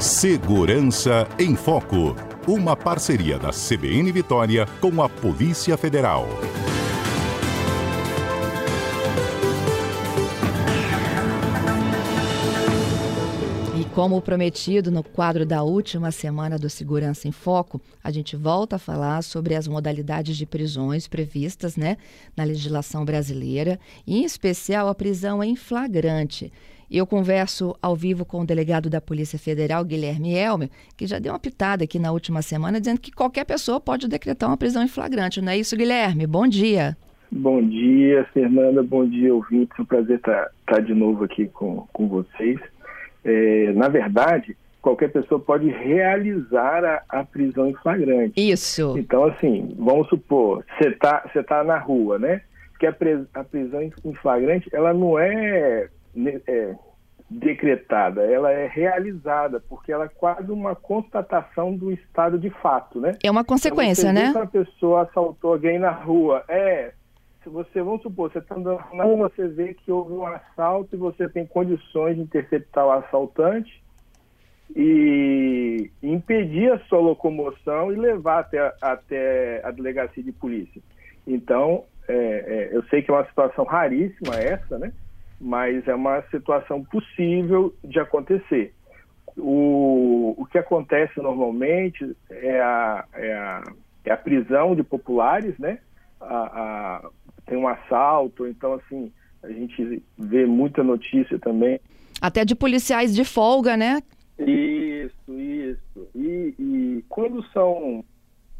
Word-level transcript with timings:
Segurança 0.00 1.26
em 1.40 1.56
Foco. 1.56 2.14
Uma 2.46 2.76
parceria 2.76 3.36
da 3.36 3.50
CBN 3.50 4.12
Vitória 4.12 4.64
com 4.80 5.02
a 5.02 5.08
Polícia 5.08 5.76
Federal. 5.76 6.28
Como 13.98 14.22
prometido 14.22 14.92
no 14.92 15.02
quadro 15.02 15.44
da 15.44 15.64
última 15.64 16.12
semana 16.12 16.56
do 16.56 16.70
Segurança 16.70 17.26
em 17.26 17.32
Foco, 17.32 17.80
a 18.02 18.12
gente 18.12 18.36
volta 18.36 18.76
a 18.76 18.78
falar 18.78 19.20
sobre 19.24 19.56
as 19.56 19.66
modalidades 19.66 20.36
de 20.36 20.46
prisões 20.46 21.08
previstas 21.08 21.76
né, 21.76 21.96
na 22.36 22.44
legislação 22.44 23.04
brasileira, 23.04 23.76
em 24.06 24.22
especial 24.22 24.86
a 24.86 24.94
prisão 24.94 25.42
em 25.42 25.56
flagrante. 25.56 26.52
Eu 26.90 27.06
converso 27.06 27.76
ao 27.82 27.94
vivo 27.94 28.24
com 28.24 28.40
o 28.40 28.46
delegado 28.46 28.88
da 28.88 29.00
Polícia 29.00 29.38
Federal, 29.38 29.84
Guilherme 29.84 30.34
Elmer, 30.34 30.70
que 30.96 31.06
já 31.06 31.18
deu 31.18 31.32
uma 31.32 31.38
pitada 31.38 31.84
aqui 31.84 31.98
na 31.98 32.12
última 32.12 32.42
semana, 32.42 32.80
dizendo 32.80 33.00
que 33.00 33.12
qualquer 33.12 33.44
pessoa 33.44 33.80
pode 33.80 34.08
decretar 34.08 34.48
uma 34.48 34.56
prisão 34.56 34.82
em 34.82 34.88
flagrante. 34.88 35.40
Não 35.40 35.52
é 35.52 35.58
isso, 35.58 35.76
Guilherme? 35.76 36.26
Bom 36.26 36.46
dia. 36.46 36.96
Bom 37.30 37.62
dia, 37.62 38.26
Fernanda. 38.32 38.82
Bom 38.82 39.06
dia, 39.06 39.34
ouvintes. 39.34 39.78
É 39.78 39.82
um 39.82 39.84
prazer 39.84 40.16
estar, 40.16 40.50
estar 40.60 40.80
de 40.80 40.94
novo 40.94 41.24
aqui 41.24 41.46
com, 41.48 41.86
com 41.92 42.08
vocês 42.08 42.58
é, 43.24 43.72
na 43.72 43.88
verdade, 43.88 44.56
qualquer 44.80 45.10
pessoa 45.10 45.40
pode 45.40 45.68
realizar 45.68 46.84
a, 46.84 47.02
a, 47.08 47.24
prisão 47.24 47.68
em 47.68 47.74
flagrante. 47.74 48.32
Isso. 48.36 48.96
Então, 48.96 49.24
assim, 49.24 49.74
vamos 49.78 50.08
supor, 50.08 50.64
você 50.78 50.88
está 50.88 51.20
tá 51.46 51.64
na 51.64 51.78
rua, 51.78 52.18
né? 52.18 52.40
Que 52.78 52.86
a, 52.86 52.96
a 53.34 53.44
prisão 53.44 53.82
em 53.82 54.14
flagrante, 54.14 54.68
ela 54.72 54.94
não 54.94 55.18
é, 55.18 55.88
é, 56.46 56.74
decretada, 57.30 58.22
ela 58.22 58.50
é 58.50 58.66
realizada, 58.66 59.60
porque 59.68 59.92
ela 59.92 60.06
é 60.06 60.08
quase 60.08 60.50
uma 60.50 60.74
constatação 60.74 61.76
do 61.76 61.92
estado 61.92 62.38
de 62.38 62.50
fato, 62.50 63.00
né? 63.00 63.16
É 63.22 63.30
uma 63.30 63.44
consequência, 63.44 64.10
então, 64.10 64.22
né? 64.22 64.32
Se 64.32 64.38
a 64.38 64.46
pessoa 64.46 65.02
assaltou 65.02 65.52
alguém 65.52 65.78
na 65.78 65.90
rua, 65.90 66.42
é, 66.48 66.92
se 67.42 67.48
você, 67.50 67.82
vamos 67.82 68.02
supor, 68.02 68.32
você 68.32 68.38
está 68.38 68.54
andando 68.54 68.82
na 68.94 69.04
rua, 69.04 69.28
você 69.28 69.46
vê 69.46 69.74
que 69.74 69.92
houve 69.92 70.14
um 70.14 70.26
assalto 70.26 70.94
e 70.94 70.98
você 70.98 71.28
tem 71.28 71.46
condições 71.46 72.16
de 72.16 72.22
interceptar 72.22 72.86
o 72.86 72.92
assaltante 72.92 73.82
e 74.74 75.90
impedir 76.02 76.72
a 76.72 76.78
sua 76.80 76.98
locomoção 76.98 77.92
e 77.92 77.96
levar 77.96 78.40
até, 78.40 78.72
até 78.80 79.60
a 79.64 79.70
delegacia 79.70 80.22
de 80.22 80.32
polícia. 80.32 80.80
Então, 81.26 81.84
é, 82.06 82.14
é, 82.14 82.68
eu 82.72 82.82
sei 82.84 83.02
que 83.02 83.10
é 83.10 83.14
uma 83.14 83.26
situação 83.26 83.64
raríssima 83.64 84.34
essa, 84.36 84.78
né? 84.78 84.92
Mas 85.40 85.86
é 85.86 85.94
uma 85.94 86.22
situação 86.30 86.82
possível 86.84 87.74
de 87.84 88.00
acontecer. 88.00 88.74
O, 89.36 90.34
o 90.36 90.46
que 90.46 90.58
acontece 90.58 91.20
normalmente 91.20 92.16
é 92.28 92.60
a, 92.60 93.04
é 93.14 93.32
a, 93.34 93.62
é 94.04 94.12
a 94.12 94.16
prisão 94.16 94.74
de 94.74 94.82
populares, 94.82 95.56
né? 95.58 95.78
A, 96.20 96.26
a, 96.26 97.10
tem 97.46 97.56
um 97.56 97.68
assalto, 97.68 98.46
então 98.46 98.74
assim, 98.74 99.12
a 99.42 99.48
gente 99.48 100.02
vê 100.18 100.44
muita 100.44 100.82
notícia 100.82 101.38
também. 101.38 101.80
Até 102.20 102.44
de 102.44 102.54
policiais 102.54 103.14
de 103.14 103.24
folga, 103.24 103.76
né? 103.76 104.02
Isso, 104.38 105.38
isso. 105.38 106.08
E, 106.14 106.54
e 106.58 107.04
quando 107.08 107.42
são. 107.52 108.04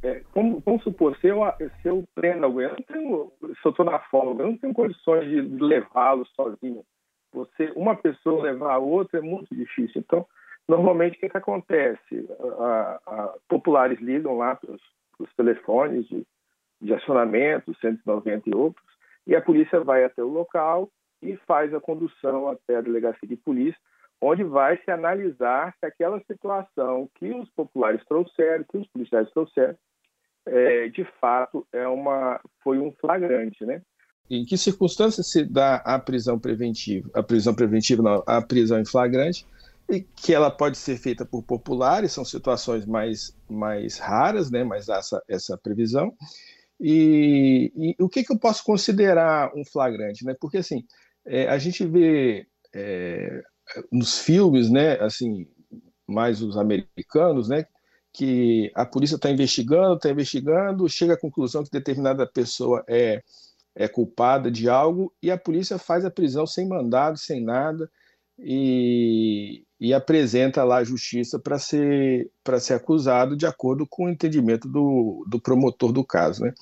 É, 0.02 0.22
como, 0.32 0.60
vamos 0.64 0.82
supor, 0.84 1.16
se 1.18 1.26
eu, 1.26 1.40
se 1.82 1.88
eu 1.88 2.04
prendo 2.14 2.44
alguém, 2.44 2.66
eu 2.66 2.70
não 2.70 2.82
tenho, 2.82 3.32
se 3.40 3.66
eu 3.66 3.70
estou 3.70 3.84
na 3.84 3.98
folga, 3.98 4.42
eu 4.42 4.48
não 4.48 4.56
tenho 4.56 4.72
condições 4.72 5.28
de 5.28 5.40
levá-lo 5.40 6.24
sozinho. 6.36 6.84
Você, 7.32 7.72
uma 7.74 7.96
pessoa 7.96 8.44
levar 8.44 8.74
a 8.74 8.78
outra 8.78 9.18
é 9.18 9.22
muito 9.22 9.54
difícil. 9.54 10.00
Então, 10.00 10.24
normalmente, 10.68 11.16
o 11.16 11.20
que, 11.20 11.28
que 11.28 11.36
acontece? 11.36 12.28
A, 12.58 13.00
a, 13.06 13.34
populares 13.48 14.00
ligam 14.00 14.38
lá 14.38 14.54
para 14.54 14.70
os 14.72 15.34
telefones 15.34 16.06
de 16.08 16.24
de 16.80 16.94
acionamento, 16.94 17.74
190 17.80 18.48
e 18.48 18.54
outros, 18.54 18.84
e 19.26 19.34
a 19.34 19.42
polícia 19.42 19.80
vai 19.80 20.04
até 20.04 20.22
o 20.22 20.28
local 20.28 20.88
e 21.20 21.36
faz 21.38 21.74
a 21.74 21.80
condução 21.80 22.48
até 22.48 22.76
a 22.76 22.80
delegacia 22.80 23.28
de 23.28 23.36
polícia, 23.36 23.78
onde 24.20 24.44
vai 24.44 24.78
se 24.78 24.90
analisar 24.90 25.74
se 25.78 25.86
aquela 25.86 26.20
situação 26.20 27.08
que 27.16 27.30
os 27.30 27.48
populares 27.50 28.04
trouxeram, 28.06 28.64
que 28.64 28.78
os 28.78 28.86
policiais 28.88 29.30
trouxeram, 29.30 29.76
é, 30.50 30.88
de 30.88 31.04
fato 31.20 31.66
é 31.72 31.86
uma, 31.86 32.40
foi 32.62 32.78
um 32.78 32.92
flagrante, 32.92 33.64
né? 33.64 33.82
Em 34.30 34.44
que 34.44 34.58
circunstâncias 34.58 35.30
se 35.30 35.44
dá 35.44 35.76
a 35.76 35.98
prisão 35.98 36.38
preventiva? 36.38 37.08
A 37.14 37.22
prisão 37.22 37.54
preventiva, 37.54 38.02
não, 38.02 38.22
a 38.26 38.42
prisão 38.42 38.78
em 38.78 38.84
flagrante, 38.84 39.46
e 39.88 40.00
que 40.00 40.34
ela 40.34 40.50
pode 40.50 40.76
ser 40.76 40.98
feita 40.98 41.24
por 41.24 41.42
populares, 41.42 42.12
são 42.12 42.24
situações 42.24 42.84
mais, 42.84 43.34
mais 43.48 43.98
raras, 43.98 44.50
né? 44.50 44.64
Mas 44.64 44.88
essa, 44.88 45.22
essa 45.28 45.56
previsão. 45.56 46.12
E, 46.78 47.72
e, 47.74 48.02
o 48.02 48.08
que, 48.08 48.22
que 48.22 48.32
eu 48.32 48.38
posso 48.38 48.62
considerar 48.62 49.50
um 49.56 49.64
flagrante, 49.64 50.24
né? 50.24 50.36
Porque 50.38 50.58
assim, 50.58 50.84
é, 51.26 51.48
a 51.48 51.58
gente 51.58 51.84
vê 51.86 52.46
é, 52.74 53.42
nos 53.90 54.18
filmes, 54.20 54.70
né, 54.70 55.00
assim, 55.00 55.46
mais 56.06 56.42
os 56.42 56.56
americanos, 56.56 57.48
né, 57.48 57.66
que 58.18 58.72
a 58.74 58.84
polícia 58.84 59.14
está 59.14 59.30
investigando, 59.30 59.94
está 59.94 60.10
investigando, 60.10 60.88
chega 60.88 61.14
à 61.14 61.16
conclusão 61.16 61.62
que 61.62 61.70
determinada 61.70 62.26
pessoa 62.26 62.84
é, 62.88 63.22
é 63.76 63.86
culpada 63.86 64.50
de 64.50 64.68
algo 64.68 65.14
e 65.22 65.30
a 65.30 65.38
polícia 65.38 65.78
faz 65.78 66.04
a 66.04 66.10
prisão 66.10 66.44
sem 66.44 66.66
mandado, 66.66 67.16
sem 67.16 67.40
nada, 67.40 67.88
e, 68.36 69.62
e 69.78 69.94
apresenta 69.94 70.64
lá 70.64 70.78
a 70.78 70.84
justiça 70.84 71.38
para 71.38 71.60
ser, 71.60 72.28
ser 72.58 72.74
acusado 72.74 73.36
de 73.36 73.46
acordo 73.46 73.86
com 73.88 74.06
o 74.06 74.08
entendimento 74.08 74.68
do, 74.68 75.24
do 75.28 75.40
promotor 75.40 75.92
do 75.92 76.04
caso. 76.04 76.42
Né? 76.42 76.52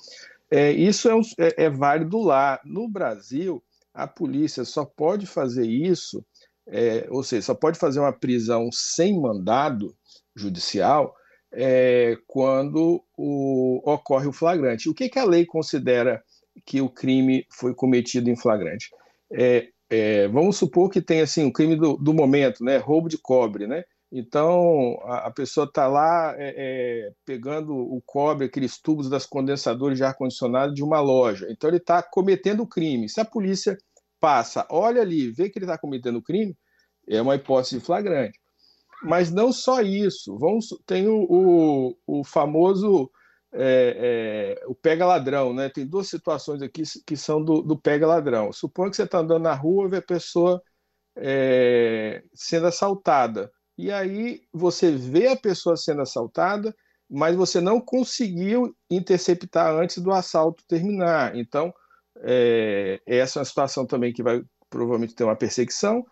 É, 0.51 0.71
isso 0.71 1.09
é, 1.09 1.15
um, 1.15 1.21
é, 1.39 1.63
é, 1.63 1.69
válido 1.71 2.21
lá. 2.21 2.59
No 2.63 2.87
Brasil, 2.87 3.63
a 3.91 4.05
polícia 4.05 4.63
só 4.63 4.85
pode 4.85 5.25
fazer 5.25 5.65
isso, 5.65 6.23
é, 6.67 7.07
ou 7.09 7.23
seja, 7.23 7.47
só 7.47 7.55
pode 7.55 7.79
fazer 7.79 7.99
uma 7.99 8.13
prisão 8.13 8.69
sem 8.71 9.19
mandado 9.19 9.95
judicial 10.35 11.15
é, 11.51 12.17
quando 12.27 13.03
o, 13.17 13.81
ocorre 13.85 14.27
o 14.27 14.33
flagrante. 14.33 14.89
O 14.89 14.93
que, 14.93 15.09
que 15.09 15.19
a 15.19 15.25
lei 15.25 15.45
considera 15.45 16.21
que 16.65 16.81
o 16.81 16.89
crime 16.89 17.45
foi 17.49 17.73
cometido 17.73 18.29
em 18.29 18.35
flagrante? 18.35 18.89
É, 19.31 19.67
é, 19.89 20.27
vamos 20.27 20.57
supor 20.57 20.89
que 20.89 21.01
tem 21.01 21.21
assim 21.21 21.45
um 21.45 21.51
crime 21.51 21.75
do, 21.75 21.95
do, 21.97 22.13
momento, 22.13 22.63
né, 22.63 22.77
roubo 22.77 23.07
de 23.07 23.17
cobre, 23.17 23.67
né? 23.67 23.83
Então 24.11 24.99
a, 25.03 25.27
a 25.27 25.31
pessoa 25.31 25.65
está 25.65 25.87
lá 25.87 26.33
é, 26.37 26.53
é, 26.57 27.11
pegando 27.25 27.75
o 27.75 28.01
cobre, 28.05 28.45
aqueles 28.45 28.79
tubos 28.79 29.09
das 29.09 29.25
condensadores 29.25 29.97
de 29.97 30.03
ar 30.03 30.15
condicionado 30.15 30.73
de 30.73 30.83
uma 30.83 30.99
loja. 30.99 31.47
Então 31.49 31.69
ele 31.69 31.77
está 31.77 32.01
cometendo 32.01 32.63
o 32.63 32.67
crime. 32.67 33.09
Se 33.09 33.19
a 33.19 33.25
polícia 33.25 33.77
passa, 34.19 34.65
olha 34.69 35.01
ali, 35.01 35.31
vê 35.31 35.49
que 35.49 35.57
ele 35.57 35.65
está 35.65 35.77
cometendo 35.77 36.17
o 36.17 36.23
crime, 36.23 36.55
é 37.07 37.21
uma 37.21 37.35
hipótese 37.35 37.79
flagrante. 37.79 38.39
Mas 39.03 39.31
não 39.31 39.51
só 39.51 39.81
isso. 39.81 40.37
Vamos, 40.37 40.67
tem 40.85 41.07
o, 41.07 41.25
o, 41.29 41.97
o 42.19 42.23
famoso 42.23 43.09
é, 43.53 44.57
é, 44.59 44.67
o 44.67 44.75
pega 44.75 45.05
ladrão, 45.05 45.53
né? 45.53 45.69
Tem 45.69 45.85
duas 45.85 46.07
situações 46.07 46.61
aqui 46.61 46.83
que 47.05 47.15
são 47.15 47.43
do, 47.43 47.61
do 47.61 47.77
pega 47.79 48.07
ladrão. 48.07 48.51
Suponha 48.51 48.89
que 48.89 48.95
você 48.95 49.03
está 49.03 49.19
andando 49.19 49.43
na 49.43 49.53
rua 49.53 49.87
e 49.87 49.89
vê 49.91 49.97
a 49.97 50.01
pessoa 50.01 50.61
é, 51.15 52.23
sendo 52.33 52.67
assaltada. 52.67 53.51
E 53.77 53.91
aí 53.91 54.41
você 54.51 54.91
vê 54.91 55.27
a 55.27 55.35
pessoa 55.37 55.77
sendo 55.77 56.01
assaltada, 56.01 56.75
mas 57.09 57.35
você 57.35 57.61
não 57.61 57.79
conseguiu 57.79 58.75
interceptar 58.89 59.73
antes 59.73 59.99
do 59.99 60.11
assalto 60.11 60.63
terminar. 60.67 61.35
Então, 61.35 61.73
é, 62.21 62.99
essa 63.05 63.39
é 63.39 63.41
uma 63.41 63.45
situação 63.45 63.85
também 63.85 64.11
que 64.11 64.23
vai 64.23 64.41
provavelmente 64.69 65.15
ter 65.15 65.23
uma 65.23 65.35
perseguição 65.35 66.05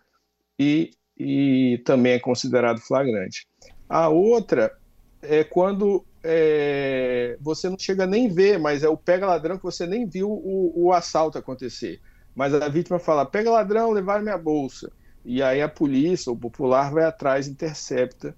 e, 0.58 0.90
e 1.18 1.80
também 1.84 2.12
é 2.12 2.18
considerado 2.18 2.80
flagrante. 2.80 3.46
A 3.88 4.08
outra 4.08 4.76
é 5.22 5.42
quando 5.44 6.04
é, 6.22 7.36
você 7.40 7.68
não 7.68 7.78
chega 7.78 8.06
nem 8.06 8.28
ver, 8.28 8.58
mas 8.58 8.82
é 8.82 8.88
o 8.88 8.96
pega 8.96 9.26
ladrão 9.26 9.56
que 9.56 9.64
você 9.64 9.86
nem 9.86 10.06
viu 10.06 10.28
o, 10.28 10.72
o 10.74 10.92
assalto 10.92 11.38
acontecer. 11.38 12.00
Mas 12.34 12.52
a 12.52 12.68
vítima 12.68 12.98
fala: 12.98 13.24
pega 13.24 13.50
ladrão, 13.50 13.92
levar 13.92 14.22
minha 14.22 14.36
bolsa. 14.36 14.90
E 15.24 15.42
aí 15.42 15.62
a 15.62 15.68
polícia, 15.68 16.30
o 16.30 16.36
popular, 16.36 16.92
vai 16.92 17.04
atrás, 17.04 17.48
intercepta 17.48 18.34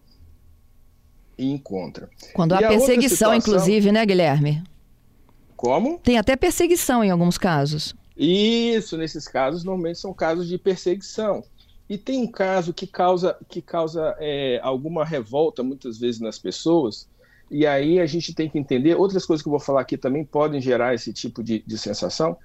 e 1.37 1.51
encontra. 1.51 2.09
Quando 2.33 2.55
há 2.55 2.59
perseguição, 2.59 3.09
situação... 3.09 3.35
inclusive, 3.37 3.93
né, 3.93 4.07
Guilherme? 4.07 4.63
Como? 5.57 5.99
Tem 5.99 6.17
até 6.17 6.37
perseguição 6.37 7.03
em 7.03 7.11
alguns 7.11 7.37
casos. 7.37 7.95
Isso, 8.17 8.97
nesses 8.97 9.29
casos, 9.29 9.65
normalmente 9.65 9.99
são 9.99 10.15
casos 10.15 10.49
de 10.49 10.57
perseguição. 10.59 11.43
E 11.89 11.97
tem 11.97 12.23
um 12.23 12.31
caso 12.31 12.75
que 12.75 12.87
causa, 12.87 13.37
que 13.49 13.63
causa 13.63 14.15
é, 14.19 14.61
alguma 14.63 15.05
revolta, 15.05 15.63
muitas 15.63 15.99
vezes, 15.99 16.21
nas 16.21 16.39
pessoas, 16.39 17.09
e 17.51 17.67
aí 17.67 17.99
a 17.99 18.07
gente 18.07 18.35
tem 18.35 18.49
que 18.49 18.59
entender, 18.59 18.95
outras 18.95 19.25
coisas 19.25 19.43
que 19.43 19.49
eu 19.49 19.53
vou 19.53 19.61
falar 19.61 19.81
aqui 19.81 19.97
também 19.97 20.25
podem 20.25 20.61
gerar 20.61 20.95
esse 20.95 21.13
tipo 21.13 21.43
de, 21.43 21.65
de 21.67 21.79
sensação, 21.79 22.37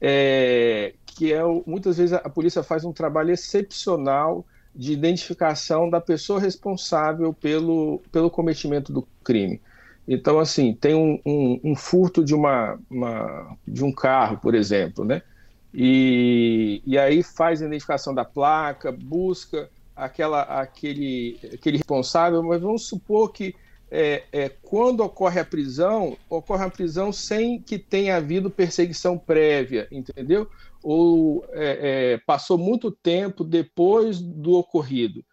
é, 0.00 0.94
que 1.06 1.32
é 1.32 1.42
muitas 1.66 1.96
vezes 1.96 2.12
a 2.12 2.28
polícia 2.28 2.62
faz 2.62 2.84
um 2.84 2.92
trabalho 2.92 3.30
excepcional 3.30 4.44
de 4.74 4.92
identificação 4.92 5.90
da 5.90 6.00
pessoa 6.00 6.38
responsável 6.38 7.32
pelo, 7.32 8.00
pelo 8.12 8.30
cometimento 8.30 8.92
do 8.92 9.06
crime. 9.24 9.60
Então, 10.06 10.38
assim, 10.38 10.74
tem 10.74 10.94
um, 10.94 11.20
um, 11.24 11.60
um 11.64 11.76
furto 11.76 12.24
de, 12.24 12.34
uma, 12.34 12.78
uma, 12.90 13.56
de 13.66 13.84
um 13.84 13.92
carro, 13.92 14.38
por 14.38 14.54
exemplo, 14.54 15.04
né? 15.04 15.22
E, 15.72 16.82
e 16.84 16.98
aí 16.98 17.22
faz 17.22 17.62
a 17.62 17.66
identificação 17.66 18.14
da 18.14 18.24
placa, 18.24 18.90
busca 18.90 19.70
aquela, 19.94 20.42
aquele, 20.42 21.38
aquele 21.54 21.76
responsável, 21.78 22.42
mas 22.42 22.60
vamos 22.60 22.86
supor 22.86 23.32
que 23.32 23.54
é, 23.90 24.24
é, 24.32 24.48
quando 24.48 25.00
ocorre 25.00 25.40
a 25.40 25.44
prisão, 25.44 26.16
ocorre 26.28 26.64
a 26.64 26.70
prisão 26.70 27.12
sem 27.12 27.60
que 27.60 27.78
tenha 27.78 28.16
havido 28.16 28.50
perseguição 28.50 29.18
prévia, 29.18 29.88
entendeu? 29.90 30.48
Ou 30.82 31.44
é, 31.50 32.12
é 32.12 32.18
passou 32.24 32.56
muito 32.56 32.90
tempo 32.90 33.44
depois 33.44 34.20
do 34.20 34.54
ocorrido. 34.54 35.24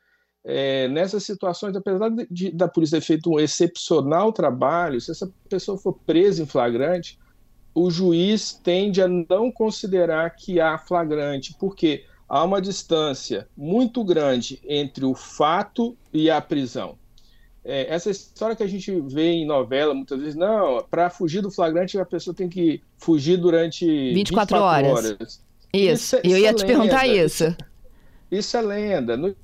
É, 0.44 0.88
nessas 0.88 1.24
situações, 1.24 1.76
apesar 1.76 2.10
de, 2.32 2.52
da 2.52 2.68
polícia 2.68 3.00
ter 3.00 3.06
feito 3.06 3.30
um 3.30 3.40
excepcional 3.40 4.32
trabalho, 4.32 5.00
se 5.00 5.12
essa 5.12 5.30
pessoa 5.50 5.78
for 5.78 6.00
presa 6.06 6.42
em 6.42 6.46
flagrante, 6.46 7.20
o 7.80 7.92
juiz 7.92 8.54
tende 8.54 9.04
a 9.04 9.08
não 9.08 9.52
considerar 9.52 10.32
que 10.32 10.60
há 10.60 10.80
flagrante, 10.80 11.56
porque 11.60 12.06
há 12.28 12.44
uma 12.44 12.60
distância 12.60 13.48
muito 13.56 14.04
grande 14.04 14.60
entre 14.68 15.06
o 15.06 15.14
fato 15.14 15.96
e 16.12 16.28
a 16.28 16.42
prisão. 16.42 16.98
É, 17.64 17.94
essa 17.94 18.10
história 18.10 18.56
que 18.56 18.64
a 18.64 18.68
gente 18.68 19.00
vê 19.02 19.30
em 19.30 19.46
novela 19.46 19.94
muitas 19.94 20.20
vezes, 20.20 20.36
não, 20.36 20.84
para 20.90 21.12
fugir 21.12 21.42
do 21.42 21.52
flagrante 21.52 22.00
a 22.00 22.06
pessoa 22.06 22.34
tem 22.34 22.50
que 22.50 22.82
fugir 22.98 23.38
durante 23.38 23.86
24, 23.86 24.58
24 24.58 24.58
horas. 24.58 24.92
horas. 24.92 25.46
Isso, 25.72 26.16
isso 26.16 26.16
é, 26.16 26.22
eu 26.24 26.38
ia 26.40 26.50
é 26.50 26.54
te 26.54 26.62
lenda. 26.62 26.66
perguntar 26.66 27.06
isso. 27.06 27.44
isso. 27.44 27.58
Isso 28.32 28.58
é 28.58 28.62
lenda. 28.62 29.36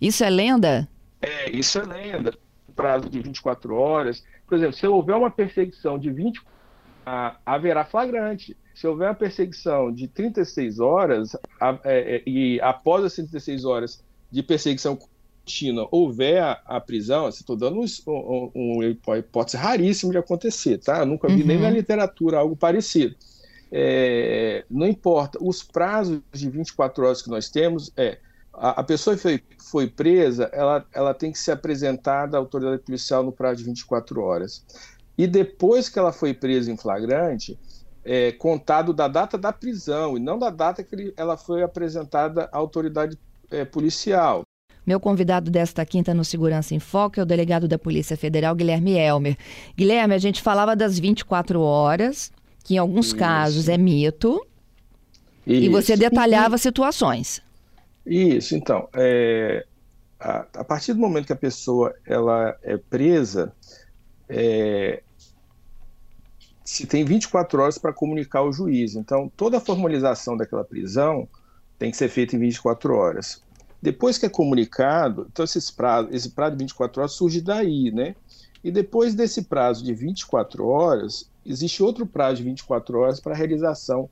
Isso 0.00 0.24
é 0.24 0.30
lenda? 0.30 0.88
É, 1.22 1.50
isso 1.56 1.78
é 1.78 1.82
lenda. 1.84 2.34
Prazo 2.74 3.08
de 3.08 3.20
24 3.20 3.72
horas. 3.76 4.24
Por 4.48 4.56
exemplo, 4.56 4.76
se 4.76 4.84
houver 4.84 5.14
uma 5.14 5.30
perseguição 5.30 5.96
de 5.96 6.10
20 6.10 6.40
ah, 6.40 6.42
haverá 7.44 7.84
flagrante. 7.84 8.56
Se 8.74 8.86
houver 8.86 9.08
uma 9.08 9.14
perseguição 9.14 9.92
de 9.92 10.06
36 10.08 10.78
horas 10.78 11.36
a, 11.60 11.78
é, 11.84 12.16
é, 12.16 12.22
e 12.26 12.60
após 12.60 13.04
as 13.04 13.14
36 13.14 13.64
horas 13.64 14.04
de 14.30 14.42
perseguição 14.42 14.98
China 15.46 15.86
houver 15.90 16.42
a, 16.42 16.60
a 16.66 16.80
prisão, 16.80 17.28
estou 17.28 17.56
dando 17.56 17.80
um, 17.80 17.86
um, 18.06 18.94
uma 19.06 19.18
hipótese 19.18 19.56
raríssima 19.56 20.12
de 20.12 20.18
acontecer, 20.18 20.78
tá? 20.78 20.98
Eu 20.98 21.06
nunca 21.06 21.26
vi 21.28 21.40
uhum. 21.40 21.46
nem 21.46 21.58
na 21.58 21.70
literatura 21.70 22.38
algo 22.38 22.54
parecido. 22.54 23.16
É, 23.72 24.64
não 24.70 24.86
importa, 24.86 25.38
os 25.42 25.62
prazos 25.62 26.20
de 26.32 26.48
24 26.48 27.04
horas 27.04 27.22
que 27.22 27.30
nós 27.30 27.48
temos 27.48 27.92
é 27.96 28.18
a, 28.52 28.80
a 28.80 28.84
pessoa 28.84 29.16
foi, 29.16 29.42
foi 29.58 29.86
presa, 29.86 30.50
ela, 30.52 30.84
ela 30.92 31.14
tem 31.14 31.32
que 31.32 31.38
ser 31.38 31.52
apresentada 31.52 32.36
à 32.36 32.40
autoridade 32.40 32.82
policial 32.82 33.22
no 33.22 33.32
prazo 33.32 33.58
de 33.58 33.64
24 33.64 34.20
horas. 34.20 34.64
E 35.18 35.26
depois 35.26 35.88
que 35.88 35.98
ela 35.98 36.12
foi 36.12 36.32
presa 36.32 36.70
em 36.70 36.76
flagrante, 36.76 37.58
é, 38.04 38.30
contado 38.32 38.94
da 38.94 39.08
data 39.08 39.36
da 39.36 39.52
prisão 39.52 40.16
e 40.16 40.20
não 40.20 40.38
da 40.38 40.48
data 40.48 40.82
que 40.82 40.94
ele, 40.94 41.12
ela 41.16 41.36
foi 41.36 41.62
apresentada 41.62 42.48
à 42.52 42.56
autoridade 42.56 43.18
é, 43.50 43.64
policial. 43.64 44.42
Meu 44.86 44.98
convidado 44.98 45.50
desta 45.50 45.84
quinta 45.84 46.14
no 46.14 46.24
Segurança 46.24 46.74
em 46.74 46.78
Foco 46.78 47.20
é 47.20 47.22
o 47.22 47.26
delegado 47.26 47.68
da 47.68 47.78
Polícia 47.78 48.16
Federal, 48.16 48.54
Guilherme 48.54 48.92
Elmer. 48.92 49.36
Guilherme, 49.76 50.14
a 50.14 50.18
gente 50.18 50.40
falava 50.40 50.74
das 50.74 50.98
24 50.98 51.60
horas, 51.60 52.32
que 52.64 52.76
em 52.76 52.78
alguns 52.78 53.08
Isso. 53.08 53.16
casos 53.16 53.68
é 53.68 53.76
mito, 53.76 54.46
Isso. 55.46 55.64
e 55.64 55.68
você 55.68 55.94
detalhava 55.94 56.56
situações. 56.56 57.42
Isso, 58.06 58.54
então, 58.54 58.88
é, 58.94 59.66
a, 60.18 60.46
a, 60.54 60.64
partir 60.64 60.94
do 60.94 61.00
momento 61.00 61.26
que 61.26 61.32
a 61.34 61.36
pessoa 61.36 61.94
ela 62.06 62.56
é 62.62 62.78
presa, 62.78 63.52
é, 64.26 65.02
se 66.68 66.86
tem 66.86 67.02
24 67.02 67.62
horas 67.62 67.78
para 67.78 67.94
comunicar 67.94 68.40
ao 68.40 68.52
juiz. 68.52 68.94
Então, 68.94 69.32
toda 69.34 69.56
a 69.56 69.60
formalização 69.60 70.36
daquela 70.36 70.62
prisão 70.62 71.26
tem 71.78 71.90
que 71.90 71.96
ser 71.96 72.10
feita 72.10 72.36
em 72.36 72.38
24 72.38 72.94
horas. 72.94 73.42
Depois 73.80 74.18
que 74.18 74.26
é 74.26 74.28
comunicado, 74.28 75.26
então 75.32 75.46
esses 75.46 75.70
prazo, 75.70 76.10
esse 76.12 76.28
prazo 76.28 76.56
de 76.56 76.64
24 76.64 77.00
horas 77.00 77.12
surge 77.12 77.40
daí, 77.40 77.90
né? 77.90 78.14
E 78.62 78.70
depois 78.70 79.14
desse 79.14 79.44
prazo 79.44 79.82
de 79.82 79.94
24 79.94 80.66
horas, 80.66 81.30
existe 81.46 81.82
outro 81.82 82.04
prazo 82.04 82.36
de 82.36 82.42
24 82.42 82.98
horas 82.98 83.18
para 83.18 83.32
a 83.32 83.36
realização 83.36 84.10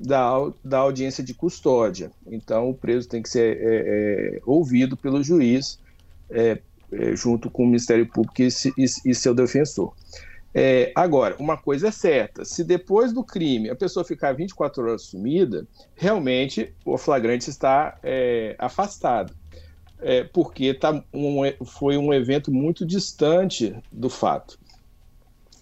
da, 0.00 0.32
da 0.64 0.78
audiência 0.78 1.22
de 1.22 1.32
custódia. 1.32 2.10
Então, 2.26 2.70
o 2.70 2.74
preso 2.74 3.08
tem 3.08 3.22
que 3.22 3.28
ser 3.28 3.56
é, 3.60 4.38
é, 4.38 4.40
ouvido 4.44 4.96
pelo 4.96 5.22
juiz, 5.22 5.78
é, 6.28 6.58
é 6.90 7.14
junto 7.14 7.48
com 7.48 7.62
o 7.62 7.66
Ministério 7.66 8.04
Público 8.08 8.42
e, 8.42 8.48
e, 8.76 9.10
e 9.10 9.14
seu 9.14 9.32
defensor. 9.32 9.94
É, 10.54 10.92
agora, 10.94 11.34
uma 11.40 11.56
coisa 11.56 11.88
é 11.88 11.90
certa: 11.90 12.44
se 12.44 12.62
depois 12.62 13.12
do 13.12 13.24
crime 13.24 13.68
a 13.68 13.74
pessoa 13.74 14.04
ficar 14.04 14.32
24 14.32 14.82
horas 14.82 15.02
sumida, 15.02 15.66
realmente 15.96 16.72
o 16.84 16.96
flagrante 16.96 17.50
está 17.50 17.98
é, 18.02 18.54
afastado. 18.58 19.34
É, 20.00 20.22
porque 20.22 20.74
tá 20.74 21.02
um, 21.14 21.40
foi 21.64 21.96
um 21.96 22.12
evento 22.12 22.52
muito 22.52 22.84
distante 22.84 23.74
do 23.90 24.10
fato. 24.10 24.58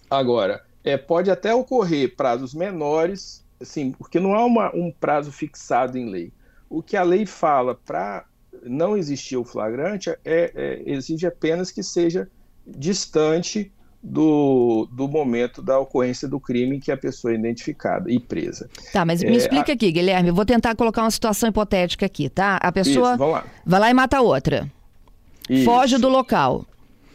Agora, 0.09 0.61
é, 0.83 0.97
pode 0.97 1.31
até 1.31 1.55
ocorrer 1.55 2.15
prazos 2.15 2.53
menores, 2.53 3.43
assim, 3.59 3.91
porque 3.91 4.19
não 4.19 4.33
há 4.33 4.45
uma, 4.45 4.75
um 4.75 4.91
prazo 4.91 5.31
fixado 5.31 5.97
em 5.97 6.09
lei. 6.09 6.31
O 6.69 6.83
que 6.83 6.97
a 6.97 7.03
lei 7.03 7.25
fala 7.25 7.73
para 7.73 8.25
não 8.63 8.97
existir 8.97 9.37
o 9.37 9.45
flagrante 9.45 10.09
é, 10.09 10.17
é, 10.25 10.83
exige 10.85 11.25
apenas 11.25 11.71
que 11.71 11.81
seja 11.81 12.29
distante 12.67 13.71
do, 14.03 14.85
do 14.91 15.07
momento 15.07 15.61
da 15.61 15.79
ocorrência 15.79 16.27
do 16.27 16.37
crime 16.37 16.77
que 16.81 16.91
a 16.91 16.97
pessoa 16.97 17.31
é 17.31 17.37
identificada 17.37 18.11
e 18.11 18.19
presa. 18.19 18.69
Tá, 18.91 19.05
mas 19.05 19.23
me 19.23 19.29
é, 19.29 19.37
explica 19.37 19.71
a... 19.71 19.75
aqui, 19.75 19.91
Guilherme. 19.93 20.27
Eu 20.27 20.35
vou 20.35 20.45
tentar 20.45 20.75
colocar 20.75 21.03
uma 21.03 21.11
situação 21.11 21.47
hipotética 21.47 22.05
aqui, 22.05 22.27
tá? 22.27 22.57
A 22.57 22.71
pessoa 22.71 23.13
Isso, 23.13 23.25
lá. 23.25 23.45
vai 23.65 23.79
lá 23.79 23.89
e 23.89 23.93
mata 23.93 24.19
outra. 24.19 24.69
Isso. 25.49 25.63
Foge 25.63 25.97
do 25.97 26.09
local. 26.09 26.65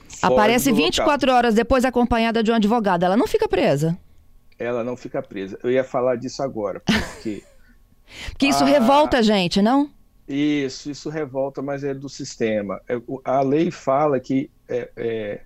Foge 0.08 0.32
Aparece 0.32 0.70
do 0.70 0.76
24 0.76 1.26
local. 1.26 1.37
horas 1.37 1.55
depois 1.55 1.85
acompanhada 1.85 2.43
de 2.43 2.50
um 2.50 2.55
advogado. 2.55 3.02
Ela 3.02 3.19
não 3.19 3.26
fica 3.26 3.46
presa. 3.46 3.99
Ela 4.58 4.82
não 4.82 4.96
fica 4.96 5.23
presa. 5.23 5.58
Eu 5.62 5.70
ia 5.70 5.85
falar 5.85 6.17
disso 6.17 6.43
agora, 6.43 6.81
porque. 6.81 7.43
porque 8.32 8.46
isso 8.46 8.64
a... 8.64 8.67
revolta 8.67 9.19
a 9.19 9.23
gente, 9.23 9.61
não? 9.61 9.90
Isso, 10.26 10.90
isso 10.90 11.08
revolta, 11.11 11.61
mas 11.61 11.85
é 11.85 11.93
do 11.93 12.08
sistema. 12.08 12.81
É, 12.88 13.00
a 13.25 13.40
lei 13.40 13.70
fala 13.70 14.19
que 14.20 14.50
é, 14.68 14.90
é, 14.97 15.40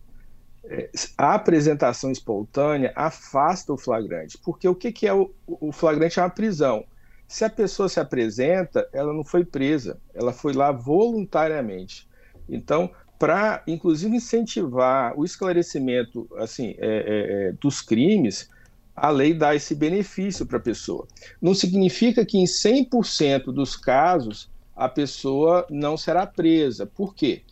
a 1.18 1.34
apresentação 1.34 2.10
espontânea 2.10 2.92
afasta 2.94 3.72
o 3.72 3.78
flagrante, 3.78 4.38
porque 4.38 4.68
o 4.68 4.74
que, 4.74 4.92
que 4.92 5.06
é 5.06 5.12
o, 5.12 5.30
o 5.46 5.72
flagrante? 5.72 6.18
É 6.18 6.22
uma 6.22 6.30
prisão. 6.30 6.84
Se 7.26 7.44
a 7.44 7.50
pessoa 7.50 7.88
se 7.88 7.98
apresenta, 7.98 8.86
ela 8.92 9.12
não 9.12 9.24
foi 9.24 9.44
presa, 9.44 9.98
ela 10.14 10.32
foi 10.32 10.52
lá 10.52 10.70
voluntariamente. 10.70 12.06
Então, 12.48 12.90
para, 13.18 13.62
inclusive, 13.66 14.16
incentivar 14.16 15.18
o 15.18 15.24
esclarecimento 15.24 16.28
assim, 16.36 16.74
é, 16.78 16.86
é, 16.86 17.48
é 17.48 17.52
dos 17.52 17.80
crimes, 17.80 18.50
a 18.94 19.10
lei 19.10 19.32
dá 19.32 19.54
esse 19.54 19.74
benefício 19.74 20.44
para 20.44 20.58
a 20.58 20.60
pessoa. 20.60 21.06
Não 21.40 21.54
significa 21.54 22.24
que 22.26 22.38
em 22.38 22.44
100% 22.44 23.44
dos 23.46 23.76
casos 23.76 24.50
a 24.76 24.88
pessoa 24.88 25.66
não 25.70 25.96
será 25.96 26.26
presa. 26.26 26.86
Por 26.86 27.14
quê? 27.14 27.42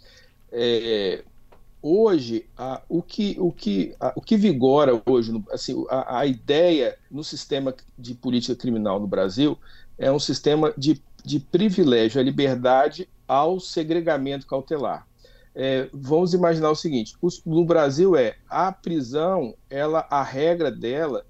É, 0.52 1.24
hoje 1.82 2.46
a, 2.56 2.82
o, 2.88 3.02
que, 3.02 3.36
o, 3.38 3.50
que, 3.50 3.94
a, 3.98 4.12
o 4.16 4.20
que 4.20 4.36
vigora 4.36 5.00
hoje, 5.06 5.32
assim, 5.50 5.84
a, 5.88 6.20
a, 6.20 6.26
ideia 6.26 6.96
no 7.10 7.24
sistema 7.24 7.74
de 7.98 8.14
política 8.14 8.54
criminal 8.54 9.00
no 9.00 9.06
Brasil 9.06 9.58
é 9.98 10.10
um 10.10 10.18
sistema 10.18 10.72
de, 10.76 11.02
de 11.24 11.40
privilégio 11.40 12.20
à 12.20 12.24
liberdade 12.24 13.08
ao 13.26 13.60
segregamento 13.60 14.46
cautelar. 14.46 15.06
É, 15.54 15.88
vamos 15.92 16.32
imaginar 16.32 16.70
o 16.70 16.76
seguinte: 16.76 17.14
os, 17.20 17.44
no 17.44 17.64
Brasil 17.64 18.16
é 18.16 18.36
a 18.48 18.70
prisão, 18.70 19.54
ela 19.68 20.06
a 20.10 20.22
regra 20.22 20.70
dela 20.70 21.26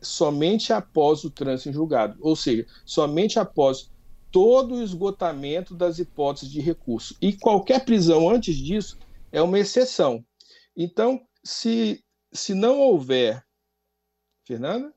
somente 0.00 0.72
após 0.72 1.24
o 1.24 1.30
trânsito 1.30 1.70
em 1.70 1.72
julgado, 1.72 2.16
ou 2.20 2.36
seja, 2.36 2.66
somente 2.84 3.38
após 3.38 3.90
todo 4.30 4.74
o 4.74 4.82
esgotamento 4.82 5.74
das 5.74 5.98
hipóteses 5.98 6.50
de 6.50 6.60
recurso. 6.60 7.16
E 7.20 7.32
qualquer 7.32 7.84
prisão 7.84 8.28
antes 8.28 8.54
disso 8.56 8.98
é 9.32 9.42
uma 9.42 9.58
exceção. 9.58 10.24
Então, 10.76 11.20
se, 11.42 12.02
se 12.32 12.54
não 12.54 12.78
houver. 12.78 13.44
Fernanda? 14.46 14.92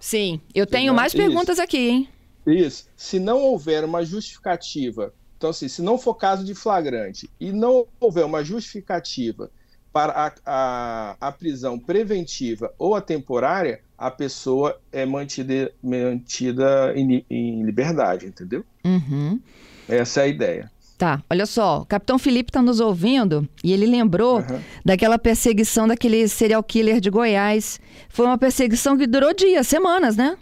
Sim, 0.00 0.40
eu 0.54 0.66
tenho 0.66 0.94
mais 0.94 1.12
perguntas 1.12 1.56
Isso. 1.56 1.62
aqui, 1.62 1.88
hein? 1.88 2.08
Isso. 2.46 2.88
Se 2.96 3.18
não 3.18 3.38
houver 3.40 3.84
uma 3.84 4.04
justificativa, 4.04 5.14
então, 5.36 5.50
assim, 5.50 5.68
se 5.68 5.82
não 5.82 5.96
for 5.96 6.14
caso 6.14 6.44
de 6.44 6.54
flagrante 6.54 7.30
e 7.38 7.52
não 7.52 7.86
houver 8.00 8.24
uma 8.24 8.42
justificativa 8.42 9.50
para 9.92 10.12
a, 10.12 10.32
a, 10.44 11.16
a 11.28 11.32
prisão 11.32 11.78
preventiva 11.78 12.74
ou 12.78 12.94
a 12.94 13.00
temporária, 13.00 13.80
a 13.96 14.10
pessoa 14.10 14.80
é 14.92 15.06
mantida, 15.06 15.72
mantida 15.82 16.92
em, 16.94 17.24
em 17.30 17.62
liberdade, 17.64 18.26
entendeu? 18.26 18.64
Uhum. 18.84 19.40
Essa 19.88 20.20
é 20.20 20.24
a 20.24 20.28
ideia. 20.28 20.72
Tá, 20.98 21.22
olha 21.30 21.46
só, 21.46 21.82
o 21.82 21.86
Capitão 21.86 22.18
Felipe 22.18 22.50
está 22.50 22.60
nos 22.60 22.80
ouvindo 22.80 23.48
e 23.62 23.72
ele 23.72 23.86
lembrou 23.86 24.38
uhum. 24.38 24.60
daquela 24.84 25.16
perseguição 25.16 25.86
daquele 25.86 26.26
serial 26.26 26.60
killer 26.60 27.00
de 27.00 27.08
Goiás. 27.08 27.80
Foi 28.08 28.26
uma 28.26 28.36
perseguição 28.36 28.98
que 28.98 29.06
durou 29.06 29.32
dias, 29.32 29.68
semanas, 29.68 30.16
né? 30.16 30.36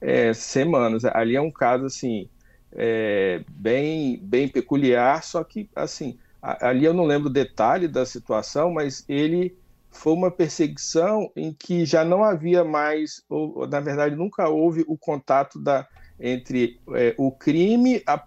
É, 0.00 0.34
semanas. 0.34 1.04
Ali 1.04 1.36
é 1.36 1.40
um 1.40 1.52
caso, 1.52 1.86
assim, 1.86 2.28
é, 2.72 3.44
bem, 3.48 4.18
bem 4.20 4.48
peculiar, 4.48 5.22
só 5.22 5.44
que, 5.44 5.70
assim, 5.76 6.18
ali 6.42 6.84
eu 6.84 6.92
não 6.92 7.04
lembro 7.04 7.28
o 7.28 7.32
detalhe 7.32 7.86
da 7.86 8.04
situação, 8.04 8.72
mas 8.72 9.04
ele 9.08 9.56
foi 9.88 10.14
uma 10.14 10.32
perseguição 10.32 11.30
em 11.36 11.52
que 11.52 11.86
já 11.86 12.04
não 12.04 12.24
havia 12.24 12.64
mais, 12.64 13.22
ou, 13.28 13.68
na 13.68 13.78
verdade, 13.78 14.16
nunca 14.16 14.48
houve 14.48 14.84
o 14.88 14.98
contato 14.98 15.60
da, 15.60 15.86
entre 16.18 16.80
é, 16.92 17.14
o 17.16 17.30
crime, 17.30 18.02
a 18.04 18.20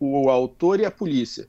o 0.00 0.30
autor 0.30 0.80
e 0.80 0.86
a 0.86 0.90
polícia. 0.90 1.46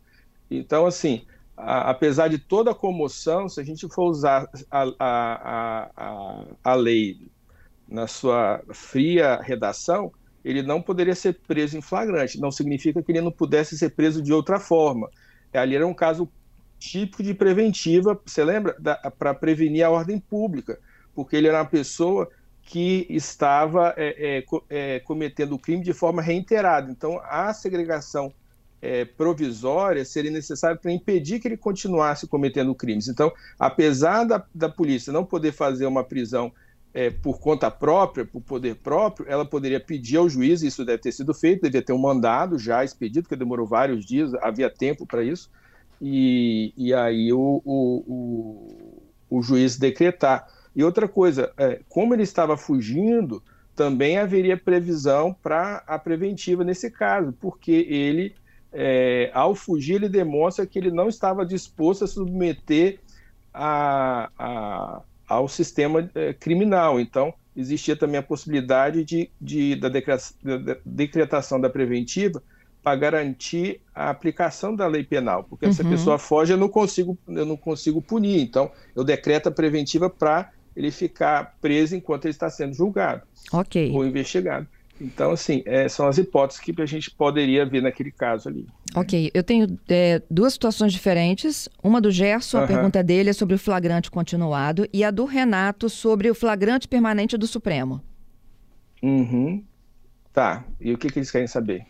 Então, 0.49 0.85
assim, 0.85 1.25
a, 1.55 1.89
apesar 1.89 2.27
de 2.27 2.37
toda 2.37 2.71
a 2.71 2.75
comoção, 2.75 3.47
se 3.47 3.61
a 3.61 3.63
gente 3.63 3.87
for 3.87 4.09
usar 4.09 4.47
a, 4.69 4.83
a, 4.99 5.91
a, 5.95 6.45
a 6.63 6.73
lei 6.75 7.31
na 7.87 8.07
sua 8.07 8.61
fria 8.73 9.41
redação, 9.41 10.11
ele 10.43 10.61
não 10.61 10.81
poderia 10.81 11.15
ser 11.15 11.39
preso 11.47 11.77
em 11.77 11.81
flagrante. 11.81 12.39
Não 12.39 12.51
significa 12.51 13.01
que 13.01 13.11
ele 13.11 13.21
não 13.21 13.31
pudesse 13.31 13.77
ser 13.77 13.91
preso 13.91 14.21
de 14.21 14.33
outra 14.33 14.59
forma. 14.59 15.09
Ali 15.53 15.75
era 15.75 15.87
um 15.87 15.93
caso 15.93 16.29
típico 16.79 17.21
de 17.21 17.33
preventiva, 17.33 18.19
você 18.25 18.43
lembra? 18.43 18.75
Para 19.17 19.33
prevenir 19.33 19.85
a 19.85 19.91
ordem 19.91 20.19
pública, 20.19 20.79
porque 21.13 21.35
ele 21.35 21.47
era 21.47 21.59
uma 21.59 21.65
pessoa 21.65 22.27
que 22.63 23.05
estava 23.09 23.93
é, 23.97 24.39
é, 24.39 24.43
é, 24.69 24.99
cometendo 25.01 25.53
o 25.53 25.59
crime 25.59 25.83
de 25.83 25.93
forma 25.93 26.21
reiterada. 26.21 26.89
Então, 26.89 27.21
a 27.23 27.53
segregação 27.53 28.33
é, 28.81 29.05
provisória 29.05 30.03
seria 30.03 30.31
necessária 30.31 30.75
para 30.75 30.91
impedir 30.91 31.39
que 31.39 31.47
ele 31.47 31.57
continuasse 31.57 32.27
cometendo 32.27 32.73
crimes. 32.73 33.07
Então, 33.07 33.31
apesar 33.59 34.23
da, 34.23 34.43
da 34.53 34.67
polícia 34.67 35.13
não 35.13 35.23
poder 35.23 35.51
fazer 35.51 35.85
uma 35.85 36.03
prisão 36.03 36.51
é, 36.93 37.09
por 37.09 37.39
conta 37.39 37.69
própria, 37.71 38.25
por 38.25 38.41
poder 38.41 38.75
próprio, 38.75 39.25
ela 39.29 39.45
poderia 39.45 39.79
pedir 39.79 40.17
ao 40.17 40.27
juiz, 40.27 40.61
isso 40.61 40.83
deve 40.83 41.01
ter 41.01 41.11
sido 41.11 41.33
feito, 41.33 41.63
devia 41.63 41.81
ter 41.81 41.93
um 41.93 41.97
mandado 41.97 42.57
já 42.57 42.83
expedido, 42.83 43.29
que 43.29 43.35
demorou 43.35 43.65
vários 43.65 44.05
dias, 44.05 44.33
havia 44.35 44.69
tempo 44.69 45.05
para 45.05 45.23
isso, 45.23 45.49
e, 46.01 46.73
e 46.75 46.93
aí 46.93 47.31
o, 47.31 47.61
o, 47.63 48.03
o, 49.29 49.37
o, 49.37 49.41
juiz 49.41 49.77
decretar. 49.77 50.47
E 50.75 50.83
outra 50.83 51.07
coisa, 51.07 51.53
é, 51.57 51.79
como 51.87 52.13
ele 52.13 52.23
estava 52.23 52.57
fugindo, 52.57 53.41
também 53.75 54.17
haveria 54.17 54.57
previsão 54.57 55.33
para 55.33 55.83
a 55.87 55.97
preventiva 55.97 56.63
nesse 56.63 56.89
caso, 56.89 57.33
porque 57.39 57.71
ele 57.71 58.35
é, 58.73 59.29
ao 59.33 59.53
fugir, 59.53 59.95
ele 59.95 60.09
demonstra 60.09 60.65
que 60.65 60.79
ele 60.79 60.91
não 60.91 61.09
estava 61.09 61.45
disposto 61.45 62.03
a 62.03 62.07
submeter 62.07 62.99
a, 63.53 64.29
a, 64.37 65.01
ao 65.27 65.47
sistema 65.47 66.09
é, 66.15 66.33
criminal. 66.33 66.99
Então, 66.99 67.33
existia 67.55 67.95
também 67.95 68.17
a 68.17 68.23
possibilidade 68.23 69.03
de, 69.03 69.29
de 69.39 69.75
da, 69.75 69.89
decretação 70.85 71.59
da 71.59 71.69
preventiva 71.69 72.41
para 72.81 72.95
garantir 72.95 73.79
a 73.93 74.09
aplicação 74.09 74.75
da 74.75 74.87
lei 74.87 75.03
penal, 75.03 75.43
porque 75.43 75.65
uhum. 75.65 75.71
essa 75.71 75.83
pessoa 75.83 76.17
foge, 76.17 76.53
eu 76.53 76.57
não 76.57 76.69
consigo, 76.69 77.15
eu 77.27 77.45
não 77.45 77.55
consigo 77.55 78.01
punir. 78.01 78.41
Então, 78.41 78.71
eu 78.95 79.03
decreto 79.03 79.49
a 79.49 79.51
preventiva 79.51 80.09
para 80.09 80.49
ele 80.75 80.89
ficar 80.89 81.57
preso 81.61 81.95
enquanto 81.95 82.25
ele 82.25 82.31
está 82.31 82.49
sendo 82.49 82.73
julgado 82.73 83.23
okay. 83.51 83.91
ou 83.91 84.05
investigado. 84.05 84.65
Então, 85.01 85.31
assim, 85.31 85.63
é, 85.65 85.89
são 85.89 86.07
as 86.07 86.19
hipóteses 86.19 86.61
que 86.61 86.79
a 86.79 86.85
gente 86.85 87.09
poderia 87.09 87.65
ver 87.65 87.81
naquele 87.81 88.11
caso 88.11 88.47
ali. 88.47 88.67
Ok, 88.95 89.31
eu 89.33 89.43
tenho 89.43 89.79
é, 89.89 90.21
duas 90.29 90.53
situações 90.53 90.93
diferentes. 90.93 91.67
Uma 91.83 91.99
do 91.99 92.11
Gerson, 92.11 92.59
a 92.59 92.67
pergunta 92.67 93.03
dele 93.03 93.31
é 93.31 93.33
sobre 93.33 93.55
o 93.55 93.59
flagrante 93.59 94.11
continuado, 94.11 94.87
e 94.93 95.03
a 95.03 95.09
do 95.09 95.25
Renato 95.25 95.89
sobre 95.89 96.29
o 96.29 96.35
flagrante 96.35 96.87
permanente 96.87 97.35
do 97.35 97.47
Supremo. 97.47 97.99
Uhum. 99.01 99.63
Tá, 100.31 100.63
e 100.79 100.93
o 100.93 100.97
que, 100.97 101.09
que 101.09 101.17
eles 101.17 101.31
querem 101.31 101.47
saber? 101.47 101.83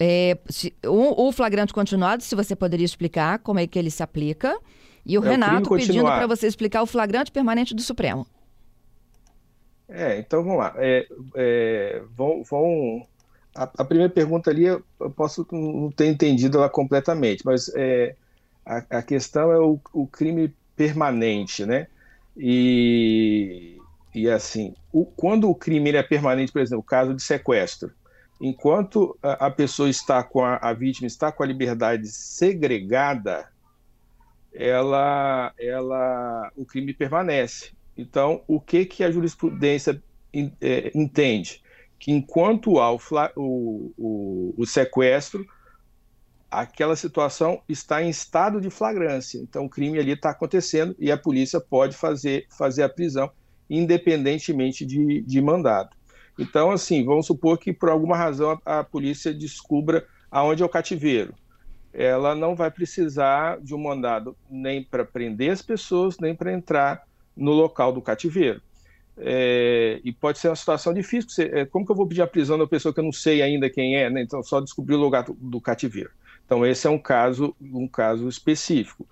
É, 0.00 0.38
se, 0.48 0.72
o, 0.86 1.28
o, 1.28 1.32
flagrante 1.32 1.74
continuado, 1.74 2.22
se 2.22 2.34
você 2.34 2.56
poderia 2.56 2.84
explicar 2.84 3.38
como 3.38 3.60
é 3.60 3.66
que 3.66 3.78
ele 3.78 3.90
se 3.90 4.02
aplica, 4.02 4.58
e 5.04 5.18
o 5.18 5.24
é 5.24 5.30
Renato 5.30 5.72
o 5.72 5.76
pedindo 5.76 6.04
para 6.04 6.26
você 6.26 6.46
explicar 6.46 6.82
o 6.82 6.86
flagrante 6.86 7.30
permanente 7.30 7.74
do 7.74 7.82
Supremo. 7.82 8.26
É, 9.88 10.18
então 10.18 10.42
vamos 10.42 10.58
lá. 10.58 10.74
É, 10.76 11.06
é, 11.34 12.02
vão, 12.16 12.42
vão 12.42 13.06
a, 13.54 13.64
a, 13.78 13.84
primeira 13.84 14.12
pergunta 14.12 14.50
ali 14.50 14.64
eu 14.64 14.84
posso 15.16 15.46
não 15.52 15.90
ter 15.90 16.06
entendido 16.06 16.58
ela 16.58 16.68
completamente, 16.68 17.44
mas 17.44 17.70
é, 17.74 18.16
a, 18.64 18.98
a 18.98 19.02
questão 19.02 19.52
é 19.52 19.58
o, 19.58 19.78
o, 19.92 20.06
crime 20.06 20.54
permanente, 20.74 21.64
né? 21.64 21.86
E, 22.36 23.78
e 24.14 24.28
assim, 24.28 24.74
o, 24.92 25.04
quando 25.04 25.48
o 25.48 25.54
crime 25.54 25.90
é 25.92 26.02
permanente, 26.02 26.50
por 26.50 26.62
exemplo, 26.62 26.80
o 26.80 26.82
caso 26.82 27.14
de 27.14 27.22
sequestro, 27.22 27.92
enquanto 28.40 29.16
a, 29.22 29.46
a 29.46 29.50
pessoa 29.50 29.88
está 29.88 30.22
com 30.22 30.44
a, 30.44 30.72
vítima 30.72 31.06
está 31.06 31.30
com 31.30 31.42
a 31.42 31.46
liberdade 31.46 32.08
segregada, 32.08 33.48
ela, 34.52 35.52
ela, 35.58 36.50
o 36.56 36.64
crime 36.64 36.94
permanece. 36.94 37.72
Então, 37.96 38.42
o 38.46 38.60
que, 38.60 38.84
que 38.84 39.04
a 39.04 39.10
jurisprudência 39.10 40.02
é, 40.60 40.90
entende? 40.94 41.62
Que 41.98 42.10
enquanto 42.12 42.78
há 42.80 42.92
o, 42.92 43.00
o, 43.36 44.54
o, 44.56 44.66
sequestro, 44.66 45.46
aquela 46.50 46.96
situação 46.96 47.62
está 47.68 48.02
em 48.02 48.10
estado 48.10 48.60
de 48.60 48.68
flagrância. 48.68 49.38
Então, 49.38 49.64
o 49.64 49.70
crime 49.70 49.98
ali 49.98 50.12
está 50.12 50.30
acontecendo 50.30 50.94
e 50.98 51.10
a 51.10 51.16
polícia 51.16 51.60
pode 51.60 51.96
fazer, 51.96 52.46
fazer 52.50 52.82
a 52.82 52.88
prisão, 52.88 53.30
independentemente 53.70 54.84
de, 54.84 55.22
de 55.22 55.40
mandado. 55.40 55.90
Então, 56.38 56.72
assim, 56.72 57.04
vamos 57.04 57.26
supor 57.26 57.58
que 57.58 57.72
por 57.72 57.88
alguma 57.88 58.16
razão 58.16 58.60
a, 58.64 58.80
a 58.80 58.84
polícia 58.84 59.32
descubra 59.32 60.04
aonde 60.30 60.62
é 60.62 60.66
o 60.66 60.68
cativeiro. 60.68 61.32
Ela 61.92 62.34
não 62.34 62.56
vai 62.56 62.72
precisar 62.72 63.60
de 63.60 63.72
um 63.72 63.78
mandado 63.78 64.36
nem 64.50 64.82
para 64.82 65.04
prender 65.04 65.52
as 65.52 65.62
pessoas, 65.62 66.18
nem 66.18 66.34
para 66.34 66.52
entrar 66.52 67.04
no 67.36 67.52
local 67.52 67.92
do 67.92 68.02
cativeiro. 68.02 68.60
É, 69.16 70.00
e 70.02 70.12
pode 70.12 70.38
ser 70.38 70.48
uma 70.48 70.56
situação 70.56 70.92
difícil. 70.92 71.30
Você, 71.30 71.50
é, 71.52 71.64
como 71.64 71.84
que 71.86 71.92
eu 71.92 71.96
vou 71.96 72.06
pedir 72.06 72.22
a 72.22 72.26
prisão 72.26 72.58
da 72.58 72.66
pessoa 72.66 72.92
que 72.92 73.00
eu 73.00 73.04
não 73.04 73.12
sei 73.12 73.42
ainda 73.42 73.70
quem 73.70 73.96
é? 73.96 74.10
Né? 74.10 74.22
Então, 74.22 74.42
só 74.42 74.60
descobrir 74.60 74.94
o 74.94 75.00
lugar 75.00 75.24
do, 75.24 75.34
do, 75.34 75.60
cativeiro. 75.60 76.10
Então, 76.44 76.66
esse 76.66 76.86
é 76.86 76.90
um 76.90 76.98
caso, 76.98 77.54
um 77.60 77.86
caso 77.86 78.28
específico. 78.28 79.06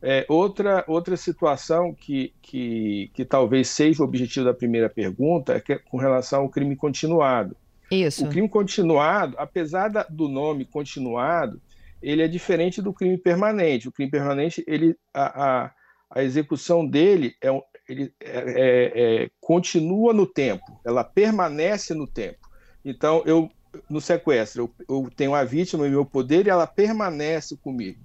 É, 0.00 0.24
outra, 0.28 0.84
outra 0.86 1.16
situação 1.16 1.92
que, 1.92 2.32
que, 2.40 3.10
que 3.12 3.24
talvez 3.24 3.68
seja 3.68 4.02
o 4.02 4.06
objetivo 4.06 4.46
da 4.46 4.54
primeira 4.54 4.88
pergunta 4.88 5.54
é, 5.54 5.60
que, 5.60 5.72
é 5.72 5.78
com 5.78 5.96
relação 5.96 6.42
ao 6.42 6.48
crime 6.48 6.76
continuado. 6.76 7.56
Isso. 7.90 8.24
O 8.24 8.28
crime 8.28 8.48
continuado, 8.48 9.34
apesar 9.38 9.88
da, 9.88 10.04
do 10.04 10.28
nome 10.28 10.64
continuado, 10.64 11.60
ele 12.00 12.22
é 12.22 12.28
diferente 12.28 12.80
do 12.80 12.92
crime 12.92 13.18
permanente. 13.18 13.88
O 13.88 13.92
crime 13.92 14.10
permanente, 14.10 14.62
ele, 14.68 14.94
a, 15.12 15.64
a 15.64 15.70
a 16.10 16.22
execução 16.22 16.86
dele 16.86 17.34
é, 17.42 17.50
ele 17.88 18.12
é, 18.20 18.38
é, 18.38 19.22
é, 19.24 19.30
continua 19.40 20.12
no 20.12 20.26
tempo, 20.26 20.80
ela 20.84 21.02
permanece 21.02 21.94
no 21.94 22.06
tempo. 22.06 22.48
Então, 22.84 23.22
eu 23.24 23.50
no 23.88 24.00
sequestro, 24.00 24.70
eu, 24.88 25.04
eu 25.04 25.10
tenho 25.14 25.34
a 25.34 25.44
vítima 25.44 25.86
em 25.86 25.90
meu 25.90 26.04
poder 26.04 26.46
e 26.46 26.50
ela 26.50 26.66
permanece 26.66 27.56
comigo. 27.56 28.00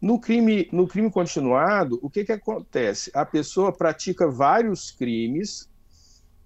No 0.00 0.20
crime, 0.20 0.68
no 0.72 0.86
crime 0.86 1.10
continuado, 1.10 1.98
o 2.02 2.10
que, 2.10 2.24
que 2.24 2.32
acontece? 2.32 3.10
A 3.14 3.24
pessoa 3.24 3.72
pratica 3.72 4.28
vários 4.28 4.90
crimes 4.90 5.68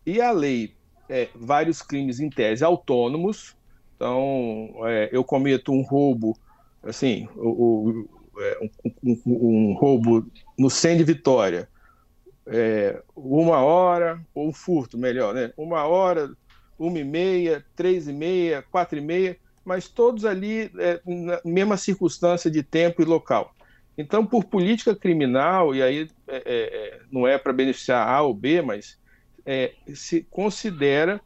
e 0.07 0.21
a 0.21 0.31
lei, 0.31 0.75
é, 1.09 1.29
vários 1.35 1.83
crimes 1.83 2.21
em 2.21 2.31
tese 2.31 2.65
autônomos. 2.65 3.57
Então, 3.97 4.73
é, 4.87 5.09
eu 5.13 5.25
cometo 5.25 5.73
um 5.73 5.83
roubo, 5.83 6.39
assim, 6.83 7.29
o, 7.37 8.07
é, 8.39 8.59
um, 8.63 8.91
um, 9.05 9.21
um, 9.27 9.75
roubo 9.75 10.27
no 10.59 10.71
100 10.71 10.99
de 10.99 11.05
Vitória, 11.05 11.69
é, 12.51 13.01
uma 13.15 13.61
hora, 13.61 14.21
ou 14.35 14.49
um 14.49 14.53
furto, 14.53 14.99
melhor, 14.99 15.33
né? 15.33 15.53
Uma 15.57 15.85
hora, 15.85 16.31
uma 16.77 16.99
e 16.99 17.05
meia, 17.05 17.65
três 17.77 18.09
e 18.09 18.13
meia, 18.13 18.63
quatro 18.71 18.99
e 18.99 19.01
meia, 19.01 19.37
mas 19.65 19.89
todos 19.89 20.25
ali 20.25 20.71
é, 20.79 21.01
na 21.07 21.41
mesma 21.45 21.77
circunstância 21.77 22.51
de 22.51 22.63
tempo 22.63 23.01
e 23.01 23.05
local. 23.05 23.55
Então, 23.97 24.27
por 24.27 24.45
política 24.45 24.97
criminal, 24.97 25.75
e 25.75 25.83
aí 25.83 26.09
é, 26.27 26.37
é, 26.37 26.43
é 26.45 27.01
não 27.11 27.27
é 27.27 27.39
para 27.39 27.53
beneficiar 27.53 28.09
A 28.09 28.23
ou 28.23 28.35
B, 28.35 28.63
mas 28.63 28.99
é, 29.47 29.73
se 29.95 30.27
considera 30.29 31.21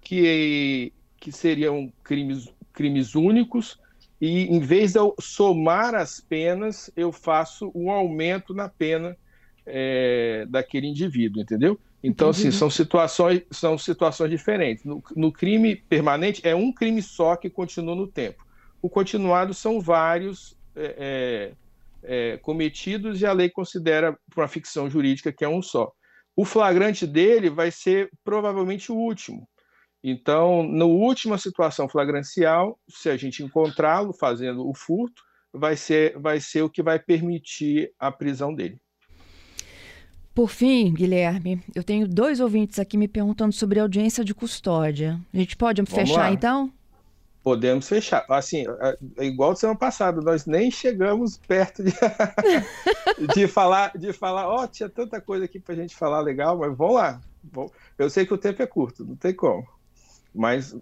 que, 0.00 0.92
que 1.18 1.30
seriam 1.30 1.92
crimes, 2.02 2.48
crimes 2.72 3.14
únicos 3.14 3.78
e 4.20 4.44
em 4.44 4.60
vez 4.60 4.92
de 4.92 5.00
eu 5.00 5.14
somar 5.20 5.94
as 5.94 6.20
penas, 6.20 6.90
eu 6.96 7.10
faço 7.10 7.72
um 7.74 7.90
aumento 7.90 8.54
na 8.54 8.68
pena 8.68 9.16
é, 9.66 10.46
daquele 10.48 10.86
indivíduo, 10.86 11.42
entendeu? 11.42 11.78
Então, 12.02 12.30
assim, 12.30 12.50
são 12.50 12.68
situações, 12.68 13.42
são 13.50 13.78
situações 13.78 14.30
diferentes. 14.30 14.84
No, 14.84 15.02
no, 15.14 15.32
crime 15.32 15.76
permanente, 15.76 16.40
é 16.44 16.54
um 16.54 16.72
crime 16.72 17.00
só 17.00 17.36
que 17.36 17.48
continua 17.48 17.94
no 17.94 18.08
tempo. 18.08 18.44
o 18.80 18.88
continuado 18.90 19.54
são 19.54 19.80
vários 19.80 20.56
é, 20.74 21.54
é, 22.02 22.32
é, 22.32 22.36
cometidos 22.38 23.20
e 23.20 23.26
a 23.26 23.32
lei 23.32 23.48
considera 23.48 24.18
uma 24.36 24.48
ficção 24.48 24.90
jurídica 24.90 25.32
que 25.32 25.44
é 25.44 25.48
um 25.48 25.62
só. 25.62 25.92
O 26.34 26.44
flagrante 26.44 27.06
dele 27.06 27.48
vai 27.48 27.70
ser 27.70 28.10
provavelmente 28.24 28.90
o 28.90 28.96
último. 28.96 29.46
Então, 30.02 30.64
na 30.64 30.84
última 30.84 31.38
situação 31.38 31.88
flagrancial, 31.88 32.76
se 32.88 33.08
a 33.08 33.16
gente 33.16 33.44
encontrá-lo 33.44 34.12
fazendo 34.12 34.68
o 34.68 34.74
furto, 34.74 35.22
vai 35.52 35.76
ser, 35.76 36.18
vai 36.18 36.40
ser 36.40 36.62
o 36.62 36.70
que 36.70 36.82
vai 36.82 36.98
permitir 36.98 37.92
a 37.98 38.10
prisão 38.10 38.52
dele. 38.52 38.80
Por 40.34 40.48
fim, 40.48 40.94
Guilherme, 40.94 41.62
eu 41.74 41.84
tenho 41.84 42.08
dois 42.08 42.40
ouvintes 42.40 42.78
aqui 42.78 42.96
me 42.96 43.06
perguntando 43.06 43.52
sobre 43.52 43.78
audiência 43.78 44.24
de 44.24 44.34
custódia. 44.34 45.20
A 45.32 45.36
gente 45.36 45.56
pode 45.56 45.82
Vamos 45.82 45.92
fechar 45.92 46.22
lá. 46.22 46.32
então? 46.32 46.72
Podemos 47.42 47.86
fechar. 47.86 48.24
Assim, 48.30 48.64
é, 48.80 48.98
é 49.18 49.24
igual 49.26 49.54
semana 49.54 49.78
passada, 49.78 50.20
nós 50.22 50.46
nem 50.46 50.70
chegamos 50.70 51.36
perto 51.36 51.82
de, 51.82 51.92
de 53.34 53.46
falar, 53.46 53.92
de 53.98 54.12
falar, 54.12 54.48
ó, 54.48 54.62
oh, 54.62 54.68
tinha 54.68 54.88
tanta 54.88 55.20
coisa 55.20 55.44
aqui 55.44 55.60
para 55.60 55.74
a 55.74 55.76
gente 55.76 55.94
falar 55.94 56.20
legal, 56.20 56.56
mas 56.56 56.74
vamos 56.76 56.94
lá. 56.94 57.20
Eu 57.98 58.08
sei 58.08 58.24
que 58.24 58.32
o 58.32 58.38
tempo 58.38 58.62
é 58.62 58.66
curto, 58.66 59.04
não 59.04 59.16
tem 59.16 59.34
como. 59.34 59.66
Mas 60.34 60.74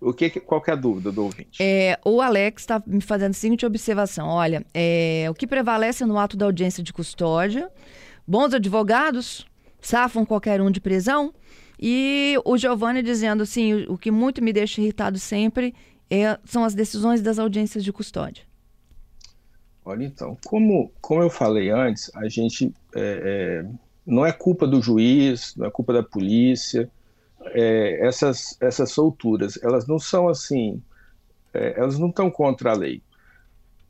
o 0.00 0.12
que, 0.12 0.28
qual 0.40 0.60
que 0.60 0.70
é 0.70 0.72
a 0.74 0.76
dúvida 0.76 1.10
do 1.10 1.24
ouvinte? 1.24 1.62
É, 1.62 1.98
o 2.04 2.20
Alex 2.20 2.62
está 2.62 2.82
me 2.86 3.00
fazendo 3.00 3.30
a 3.30 3.34
seguinte 3.34 3.64
observação: 3.64 4.28
olha, 4.28 4.64
é, 4.74 5.26
o 5.30 5.34
que 5.34 5.46
prevalece 5.46 6.04
no 6.04 6.18
ato 6.18 6.36
da 6.36 6.46
audiência 6.46 6.82
de 6.82 6.92
custódia, 6.92 7.70
bons 8.26 8.54
advogados 8.54 9.46
safam 9.80 10.24
qualquer 10.24 10.60
um 10.60 10.70
de 10.70 10.80
prisão, 10.80 11.32
e 11.78 12.36
o 12.44 12.56
Giovanni 12.56 13.02
dizendo 13.02 13.42
assim: 13.42 13.84
o 13.88 13.98
que 13.98 14.10
muito 14.10 14.42
me 14.42 14.52
deixa 14.52 14.80
irritado 14.80 15.18
sempre 15.18 15.74
é, 16.10 16.38
são 16.44 16.64
as 16.64 16.74
decisões 16.74 17.20
das 17.20 17.38
audiências 17.38 17.84
de 17.84 17.92
custódia. 17.92 18.44
Olha, 19.84 20.04
então, 20.04 20.36
como, 20.46 20.90
como 21.00 21.22
eu 21.22 21.28
falei 21.28 21.70
antes, 21.70 22.10
a 22.14 22.26
gente 22.28 22.72
é, 22.94 23.64
é, 23.64 23.70
não 24.06 24.24
é 24.24 24.32
culpa 24.32 24.66
do 24.66 24.80
juiz, 24.80 25.54
não 25.56 25.66
é 25.66 25.70
culpa 25.70 25.92
da 25.92 26.02
polícia 26.02 26.90
é, 27.46 28.06
essas, 28.06 28.56
essas 28.60 28.90
solturas, 28.90 29.58
elas 29.62 29.86
não 29.86 29.98
são 29.98 30.28
assim, 30.28 30.82
é, 31.52 31.78
elas 31.78 31.98
não 31.98 32.08
estão 32.08 32.30
contra 32.30 32.70
a 32.70 32.76
lei. 32.76 33.02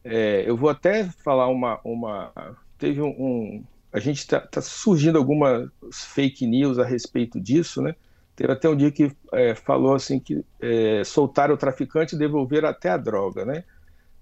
É, 0.02 0.44
eu 0.46 0.56
vou 0.56 0.68
até 0.68 1.04
falar 1.04 1.48
uma. 1.48 1.80
uma 1.84 2.32
teve 2.78 3.00
um 3.00 3.64
a 3.94 4.00
gente 4.00 4.18
está 4.18 4.40
tá 4.40 4.60
surgindo 4.60 5.16
algumas 5.16 5.70
fake 5.92 6.44
news 6.48 6.80
a 6.80 6.84
respeito 6.84 7.40
disso, 7.40 7.80
né? 7.80 7.94
Teve 8.34 8.52
até 8.52 8.68
um 8.68 8.76
dia 8.76 8.90
que 8.90 9.12
é, 9.32 9.54
falou 9.54 9.94
assim 9.94 10.18
que 10.18 10.44
é, 10.60 11.04
soltar 11.04 11.52
o 11.52 11.56
traficante 11.56 12.16
e 12.16 12.18
devolver 12.18 12.64
até 12.64 12.90
a 12.90 12.96
droga, 12.96 13.44
né? 13.44 13.62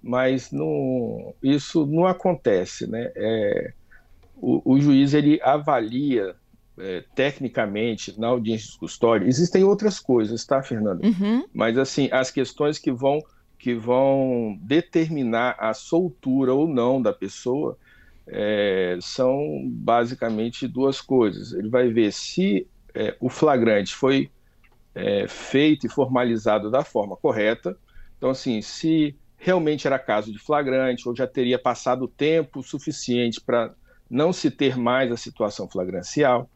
Mas 0.03 0.53
não, 0.53 1.35
isso 1.43 1.87
não 1.87 2.07
acontece, 2.07 2.87
né? 2.87 3.11
É, 3.17 3.73
o, 4.37 4.75
o, 4.75 4.79
juiz 4.79 5.15
ele 5.15 5.41
avalia 5.43 6.37
é, 6.79 7.03
tecnicamente 7.15 8.21
na 8.21 8.27
audiência 8.27 8.73
de 8.73 8.79
custódia, 8.79 9.27
existem 9.27 9.65
outras 9.65 9.99
coisas, 9.99 10.45
tá, 10.45 10.63
Fernanda? 10.63 11.07
Uhum. 11.07 11.47
Mas 11.51 11.79
assim, 11.79 12.11
as 12.13 12.31
questões 12.31 12.79
que 12.79 12.93
vão 12.93 13.21
que 13.59 13.75
vão 13.75 14.59
determinar 14.61 15.57
a 15.59 15.73
soltura 15.73 16.53
ou 16.53 16.69
não 16.69 17.01
da 17.01 17.13
pessoa 17.13 17.79
é, 18.27 18.99
são 19.01 19.63
basicamente 19.67 20.67
duas 20.69 21.01
coisas. 21.01 21.53
Ele 21.53 21.69
vai 21.69 21.89
ver 21.89 22.13
se 22.13 22.67
é, 22.95 23.17
o 23.21 23.29
flagrante 23.29 23.95
foi 23.95 24.31
é, 24.95 25.27
feito 25.29 25.87
e 25.87 25.91
formalizado 25.91 26.71
da 26.71 26.85
forma 26.85 27.17
correta. 27.17 27.77
Então, 28.17 28.31
assim, 28.31 28.61
se 28.63 29.17
realmente 29.37 29.87
era 29.87 29.99
caso 29.99 30.33
de 30.33 30.39
flagrante 30.39 31.09
ou 31.09 31.17
já 31.17 31.27
teria 31.27 31.59
passado 31.59 32.07
tempo 32.07 32.63
suficiente 32.63 33.41
para 33.41 33.75
não 34.09 34.33
se 34.33 34.51
ter 34.51 34.77
mais 34.77 35.11
a 35.11 35.17
situação 35.17 35.69
flagrancial 35.69 36.49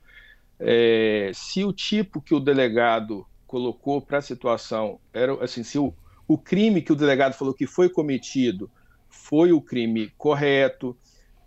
é, 0.59 1.31
se 1.35 1.65
o 1.65 1.73
tipo 1.73 2.21
que 2.21 2.35
o 2.35 2.41
delegado 2.41 3.27
colocou 3.47 4.01
para 4.01 4.19
a 4.19 4.23
situação 4.23 4.99
era 5.13 5.33
assim, 5.45 5.63
se 5.63 5.79
o, 5.79 5.95
o 6.27 6.39
crime 6.39 6.83
que 6.83 6.93
o 6.93 6.97
delegado 6.97 7.35
falou 7.35 7.55
que 7.55 7.67
foi 7.67 7.89
cometido 7.89 8.71
foi 9.09 9.53
o 9.53 9.61
crime 9.61 10.13
correto, 10.17 10.97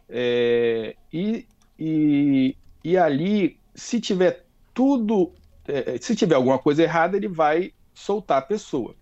é, 0.09 0.95
e, 1.13 1.45
e, 1.77 2.55
e 2.83 2.97
ali, 2.97 3.59
se 3.75 3.99
tiver 4.01 4.45
tudo, 4.73 5.33
é, 5.67 5.97
se 5.99 6.15
tiver 6.15 6.35
alguma 6.35 6.59
coisa 6.59 6.83
errada, 6.83 7.15
ele 7.15 7.27
vai 7.27 7.73
soltar 7.93 8.39
a 8.39 8.41
pessoa. 8.41 8.95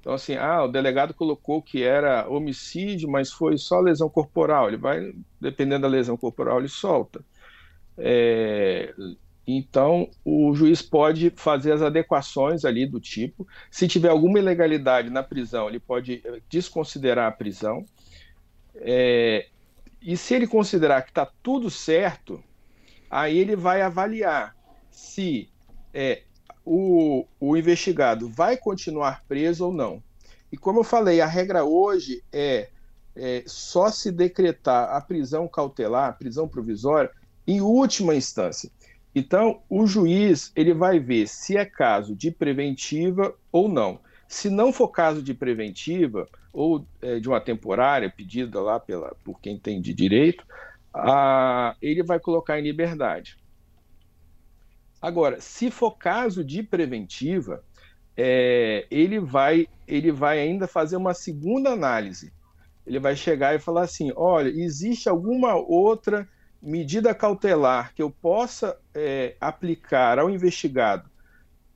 Então, 0.00 0.12
assim, 0.12 0.34
ah, 0.36 0.64
o 0.64 0.68
delegado 0.68 1.14
colocou 1.14 1.62
que 1.62 1.82
era 1.82 2.28
homicídio, 2.28 3.10
mas 3.10 3.32
foi 3.32 3.56
só 3.56 3.80
lesão 3.80 4.08
corporal. 4.08 4.68
Ele 4.68 4.76
vai, 4.76 5.14
dependendo 5.40 5.82
da 5.82 5.88
lesão 5.88 6.16
corporal, 6.16 6.58
ele 6.58 6.68
solta. 6.68 7.24
É, 7.96 8.92
então, 9.46 10.10
o 10.24 10.54
juiz 10.54 10.80
pode 10.82 11.30
fazer 11.36 11.72
as 11.72 11.82
adequações 11.82 12.64
ali 12.64 12.86
do 12.86 13.00
tipo. 13.00 13.46
Se 13.70 13.86
tiver 13.86 14.08
alguma 14.08 14.38
ilegalidade 14.38 15.10
na 15.10 15.22
prisão, 15.22 15.68
ele 15.68 15.80
pode 15.80 16.22
eh, 16.24 16.40
desconsiderar 16.48 17.28
a 17.28 17.32
prisão. 17.32 17.84
É, 18.76 19.48
e 20.04 20.18
se 20.18 20.34
ele 20.34 20.46
considerar 20.46 21.02
que 21.02 21.10
está 21.10 21.26
tudo 21.42 21.70
certo, 21.70 22.44
aí 23.10 23.38
ele 23.38 23.56
vai 23.56 23.80
avaliar 23.80 24.54
se 24.90 25.48
é, 25.94 26.22
o, 26.64 27.26
o 27.40 27.56
investigado 27.56 28.28
vai 28.28 28.56
continuar 28.56 29.24
preso 29.26 29.66
ou 29.66 29.72
não. 29.72 30.02
E 30.52 30.58
como 30.58 30.80
eu 30.80 30.84
falei, 30.84 31.22
a 31.22 31.26
regra 31.26 31.64
hoje 31.64 32.22
é, 32.30 32.68
é 33.16 33.42
só 33.46 33.90
se 33.90 34.12
decretar 34.12 34.94
a 34.94 35.00
prisão 35.00 35.48
cautelar, 35.48 36.10
a 36.10 36.12
prisão 36.12 36.46
provisória, 36.46 37.10
em 37.46 37.62
última 37.62 38.14
instância. 38.14 38.70
Então, 39.14 39.62
o 39.70 39.86
juiz 39.86 40.52
ele 40.54 40.74
vai 40.74 40.98
ver 40.98 41.28
se 41.28 41.56
é 41.56 41.64
caso 41.64 42.14
de 42.14 42.30
preventiva 42.30 43.34
ou 43.50 43.68
não. 43.68 44.00
Se 44.28 44.50
não 44.50 44.72
for 44.72 44.88
caso 44.88 45.22
de 45.22 45.34
preventiva 45.34 46.28
ou 46.52 46.86
é, 47.02 47.18
de 47.18 47.28
uma 47.28 47.40
temporária 47.40 48.10
pedida 48.10 48.60
lá 48.60 48.80
pela, 48.80 49.14
por 49.24 49.40
quem 49.40 49.58
tem 49.58 49.80
de 49.80 49.92
direito, 49.92 50.44
a, 50.92 51.76
ele 51.82 52.02
vai 52.02 52.20
colocar 52.20 52.58
em 52.58 52.62
liberdade. 52.62 53.36
Agora, 55.00 55.40
se 55.40 55.70
for 55.70 55.92
caso 55.98 56.44
de 56.44 56.62
preventiva, 56.62 57.62
é, 58.16 58.86
ele, 58.90 59.18
vai, 59.18 59.66
ele 59.86 60.10
vai 60.10 60.38
ainda 60.38 60.66
fazer 60.66 60.96
uma 60.96 61.12
segunda 61.12 61.70
análise. 61.70 62.32
Ele 62.86 62.98
vai 62.98 63.16
chegar 63.16 63.54
e 63.54 63.58
falar 63.58 63.82
assim: 63.82 64.12
olha, 64.16 64.48
existe 64.48 65.08
alguma 65.08 65.54
outra 65.54 66.28
medida 66.62 67.14
cautelar 67.14 67.94
que 67.94 68.02
eu 68.02 68.10
possa 68.10 68.78
é, 68.94 69.36
aplicar 69.40 70.18
ao 70.18 70.30
investigado 70.30 71.10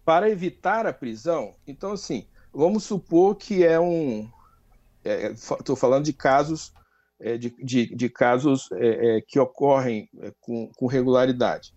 para 0.08 0.30
evitar 0.30 0.86
a 0.86 0.92
prisão, 0.92 1.54
então, 1.66 1.92
assim, 1.92 2.26
vamos 2.52 2.84
supor 2.84 3.36
que 3.36 3.64
é 3.64 3.78
um. 3.78 4.28
Estou 5.04 5.74
é, 5.74 5.78
falando 5.78 6.04
de 6.04 6.12
casos, 6.12 6.72
é, 7.20 7.36
de, 7.38 7.54
de, 7.62 7.94
de, 7.94 8.08
casos 8.08 8.68
é, 8.72 9.16
é, 9.16 9.20
que 9.20 9.38
ocorrem 9.38 10.08
é, 10.20 10.32
com, 10.40 10.70
com 10.76 10.86
regularidade. 10.86 11.72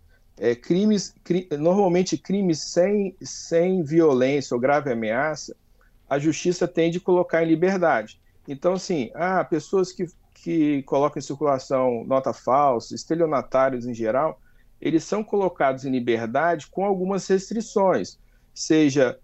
crimes, 0.61 1.13
cri, 1.23 1.47
normalmente 1.51 2.17
crimes 2.17 2.59
sem, 2.59 3.15
sem 3.21 3.83
violência 3.83 4.55
ou 4.55 4.59
grave 4.59 4.91
ameaça, 4.91 5.55
a 6.09 6.19
justiça 6.19 6.67
tende 6.67 6.97
a 6.97 7.01
colocar 7.01 7.43
em 7.43 7.47
liberdade. 7.47 8.19
Então, 8.47 8.73
assim, 8.73 9.11
ah, 9.13 9.43
pessoas 9.43 9.91
que 9.91 10.07
que 10.43 10.81
colocam 10.83 11.19
em 11.19 11.23
circulação 11.23 12.03
nota 12.05 12.33
falsa, 12.33 12.95
estelionatários 12.95 13.85
em 13.85 13.93
geral, 13.93 14.39
eles 14.79 15.03
são 15.03 15.23
colocados 15.23 15.85
em 15.85 15.91
liberdade 15.91 16.67
com 16.67 16.83
algumas 16.83 17.27
restrições, 17.27 18.17
seja 18.53 19.19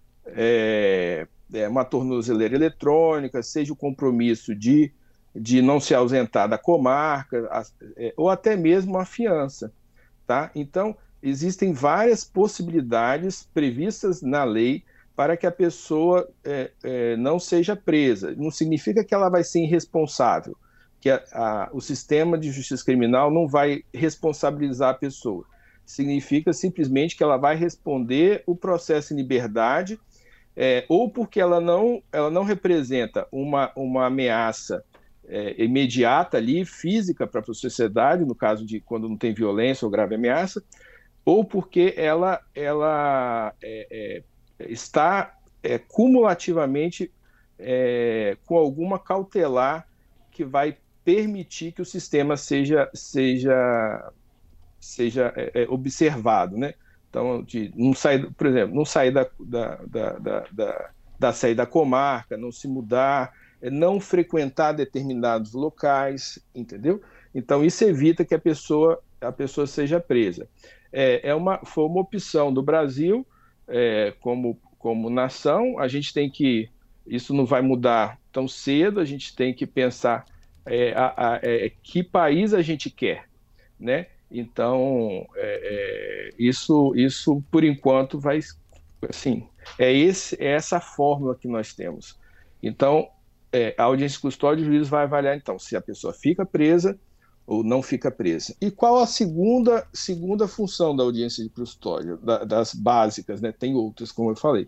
é, 1.53 1.67
uma 1.67 1.85
tornozeleira 1.85 2.55
eletrônica, 2.55 3.41
seja 3.41 3.73
o 3.73 3.75
compromisso 3.75 4.55
de, 4.55 4.91
de 5.35 5.61
não 5.61 5.79
se 5.79 5.93
ausentar 5.93 6.49
da 6.49 6.57
comarca, 6.57 7.47
a, 7.51 7.63
é, 7.95 8.13
ou 8.17 8.29
até 8.29 8.55
mesmo 8.55 8.97
a 8.97 9.05
fiança. 9.05 9.71
Tá? 10.25 10.51
Então, 10.53 10.95
existem 11.21 11.73
várias 11.73 12.23
possibilidades 12.23 13.47
previstas 13.53 14.21
na 14.21 14.43
lei 14.43 14.83
para 15.15 15.35
que 15.35 15.47
a 15.47 15.51
pessoa 15.51 16.29
é, 16.43 16.71
é, 16.83 17.17
não 17.17 17.39
seja 17.39 17.75
presa. 17.75 18.35
Não 18.37 18.51
significa 18.51 19.03
que 19.03 19.15
ela 19.15 19.29
vai 19.29 19.43
ser 19.43 19.63
irresponsável, 19.63 20.55
que 21.01 21.09
a, 21.09 21.23
a, 21.31 21.69
o 21.73 21.81
sistema 21.81 22.37
de 22.37 22.51
justiça 22.51 22.85
criminal 22.85 23.31
não 23.31 23.47
vai 23.47 23.83
responsabilizar 23.91 24.89
a 24.89 24.97
pessoa. 24.97 25.43
Significa 25.83 26.53
simplesmente 26.53 27.15
que 27.15 27.23
ela 27.23 27.37
vai 27.37 27.55
responder 27.55 28.43
o 28.45 28.55
processo 28.55 29.13
em 29.13 29.17
liberdade, 29.17 29.99
é, 30.59 30.83
ou 30.89 31.07
porque 31.07 31.39
ela 31.39 31.61
não, 31.61 32.01
ela 32.11 32.31
não 32.31 32.43
representa 32.43 33.27
uma, 33.31 33.71
uma 33.75 34.07
ameaça 34.07 34.83
é, 35.27 35.63
imediata 35.63 36.37
ali, 36.37 36.65
física 36.65 37.27
para 37.27 37.41
a 37.41 37.53
sociedade, 37.53 38.25
no 38.25 38.33
caso 38.33 38.65
de 38.65 38.81
quando 38.81 39.07
não 39.07 39.15
tem 39.15 39.35
violência 39.35 39.85
ou 39.85 39.91
grave 39.91 40.15
ameaça, 40.15 40.63
ou 41.23 41.45
porque 41.45 41.93
ela, 41.95 42.41
ela 42.55 43.53
é, 43.61 44.23
é 44.59 44.71
está 44.71 45.37
é, 45.61 45.77
cumulativamente 45.77 47.11
é, 47.59 48.35
com 48.47 48.57
alguma 48.57 48.97
cautelar 48.97 49.87
que 50.31 50.43
vai 50.43 50.75
permitir 51.05 51.71
que 51.71 51.83
o 51.83 51.85
sistema 51.85 52.35
seja, 52.35 52.89
seja, 52.95 54.11
seja 54.79 55.31
observado, 55.69 56.57
né? 56.57 56.73
Então, 57.17 57.41
de 57.41 57.71
não 57.75 57.93
sair, 57.95 58.31
por 58.33 58.45
exemplo, 58.45 58.75
não 58.75 58.85
sair 58.85 59.11
da, 59.11 59.27
da, 59.39 59.75
da, 59.87 60.09
da, 60.51 60.89
da, 61.19 61.33
sair 61.33 61.55
da 61.55 61.65
comarca, 61.65 62.37
não 62.37 62.51
se 62.51 62.67
mudar, 62.67 63.33
é, 63.59 63.71
não 63.71 63.99
frequentar 63.99 64.73
determinados 64.73 65.53
locais, 65.53 66.37
entendeu? 66.53 67.01
Então, 67.33 67.65
isso 67.65 67.83
evita 67.83 68.23
que 68.23 68.35
a 68.35 68.39
pessoa, 68.39 69.01
a 69.19 69.31
pessoa 69.31 69.65
seja 69.65 69.99
presa. 69.99 70.47
É, 70.93 71.29
é 71.29 71.33
uma, 71.33 71.59
foi 71.65 71.85
uma 71.85 72.01
opção 72.01 72.53
do 72.53 72.61
Brasil, 72.61 73.25
é, 73.67 74.13
como, 74.21 74.59
como 74.77 75.09
nação, 75.09 75.79
a 75.79 75.87
gente 75.87 76.13
tem 76.13 76.29
que 76.29 76.69
isso 77.07 77.33
não 77.33 77.45
vai 77.45 77.61
mudar 77.61 78.19
tão 78.31 78.47
cedo, 78.47 78.99
a 78.99 79.05
gente 79.05 79.33
tem 79.33 79.53
que 79.53 79.65
pensar 79.65 80.25
é, 80.65 80.93
a, 80.93 81.13
a, 81.15 81.39
é, 81.41 81.71
que 81.81 82.03
país 82.03 82.53
a 82.53 82.61
gente 82.61 82.89
quer, 82.89 83.29
né? 83.79 84.07
Então, 84.29 85.25
é, 85.35 86.29
é, 86.29 86.29
isso, 86.37 86.93
isso 86.95 87.41
por 87.49 87.63
enquanto 87.63 88.19
vai, 88.19 88.39
assim, 89.09 89.47
é, 89.79 89.91
esse, 89.91 90.35
é 90.41 90.51
essa 90.51 90.79
fórmula 90.79 91.35
que 91.35 91.47
nós 91.47 91.73
temos. 91.73 92.17
Então, 92.61 93.07
é, 93.51 93.73
a 93.77 93.83
audiência 93.83 94.19
custódia, 94.19 94.63
o 94.63 94.65
juiz 94.65 94.89
vai 94.89 95.03
avaliar, 95.03 95.37
então, 95.37 95.57
se 95.57 95.75
a 95.75 95.81
pessoa 95.81 96.13
fica 96.13 96.45
presa 96.45 96.99
ou 97.45 97.63
não 97.63 97.81
fica 97.81 98.11
presa. 98.11 98.53
E 98.59 98.69
qual 98.69 98.97
a 98.97 99.07
segunda, 99.07 99.87
segunda 99.93 100.47
função 100.47 100.93
da 100.93 101.03
audiência 101.03 101.43
de 101.43 101.49
custódia, 101.49 102.17
da, 102.17 102.43
das 102.43 102.73
básicas, 102.73 103.39
né? 103.39 103.53
Tem 103.53 103.73
outras, 103.73 104.11
como 104.11 104.31
eu 104.31 104.35
falei 104.35 104.67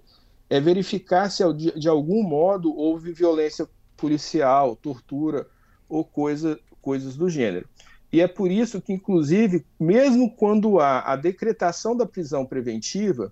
é 0.50 0.60
verificar 0.60 1.30
se 1.30 1.44
de 1.54 1.88
algum 1.88 2.24
modo 2.24 2.76
houve 2.76 3.14
violência 3.14 3.70
policial, 3.96 4.76
tortura 4.76 5.48
ou 5.88 6.04
coisa, 6.04 6.60
coisas 6.82 7.16
do 7.16 7.30
gênero. 7.30 7.68
E 8.12 8.22
é 8.22 8.28
por 8.28 8.52
isso 8.52 8.82
que, 8.82 8.92
inclusive, 8.92 9.66
mesmo 9.80 10.32
quando 10.32 10.80
há 10.80 11.02
a 11.02 11.16
decretação 11.16 11.96
da 11.96 12.06
prisão 12.06 12.46
preventiva 12.46 13.32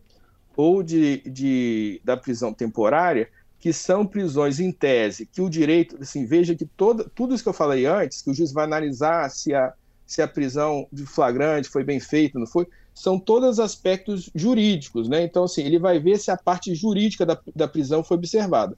ou 0.56 0.84
de, 0.84 1.22
de, 1.30 2.02
da 2.04 2.16
prisão 2.16 2.54
temporária, 2.54 3.30
que 3.60 3.74
são 3.74 4.06
prisões 4.06 4.60
em 4.60 4.72
tese, 4.72 5.26
que 5.26 5.42
o 5.42 5.50
direito, 5.50 5.98
assim, 6.00 6.26
veja 6.26 6.56
que 6.56 6.66
toda, 6.66 7.04
tudo 7.16 7.34
isso 7.34 7.44
que 7.44 7.50
eu 7.50 7.54
falei 7.54 7.86
antes, 7.86 8.22
que 8.22 8.30
o 8.30 8.34
juiz 8.34 8.52
vai 8.52 8.66
analisar 8.66 9.30
se 9.30 9.54
a, 9.54 9.74
se 10.06 10.22
a 10.22 10.28
prisão 10.28 10.88
de 10.92 11.06
flagrante 11.06 11.70
foi 11.70 11.84
bem 11.84 12.00
feita, 12.00 12.38
não 12.38 12.46
foi, 12.46 12.68
são 12.94 13.20
todos 13.20 13.60
aspectos 13.60 14.30
jurídicos, 14.34 15.10
né? 15.10 15.24
Então, 15.24 15.44
assim, 15.44 15.64
ele 15.64 15.80
vai 15.80 16.00
ver 16.00 16.20
se 16.20 16.32
a 16.32 16.38
parte 16.38 16.74
jurídica 16.74 17.26
da, 17.26 17.40
da 17.56 17.68
prisão 17.68 18.04
foi 18.04 18.18
observada. 18.18 18.78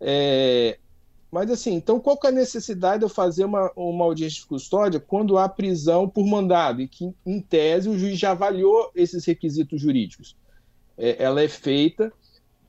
É, 0.00 0.78
mas, 1.30 1.50
assim, 1.50 1.74
então 1.74 2.00
qual 2.00 2.16
que 2.16 2.26
é 2.26 2.30
a 2.30 2.32
necessidade 2.32 3.00
de 3.00 3.04
eu 3.04 3.08
fazer 3.08 3.44
uma, 3.44 3.70
uma 3.76 4.04
audiência 4.04 4.40
de 4.40 4.46
custódia 4.46 4.98
quando 4.98 5.36
há 5.36 5.48
prisão 5.48 6.08
por 6.08 6.26
mandado, 6.26 6.80
e 6.80 6.88
que, 6.88 7.12
em 7.24 7.40
tese, 7.40 7.88
o 7.88 7.98
juiz 7.98 8.18
já 8.18 8.30
avaliou 8.30 8.90
esses 8.94 9.24
requisitos 9.24 9.80
jurídicos? 9.80 10.36
É, 10.96 11.22
ela 11.22 11.42
é 11.42 11.48
feita 11.48 12.12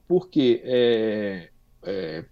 porque, 0.08 0.62
é, 0.64 1.50
é 1.84 2.26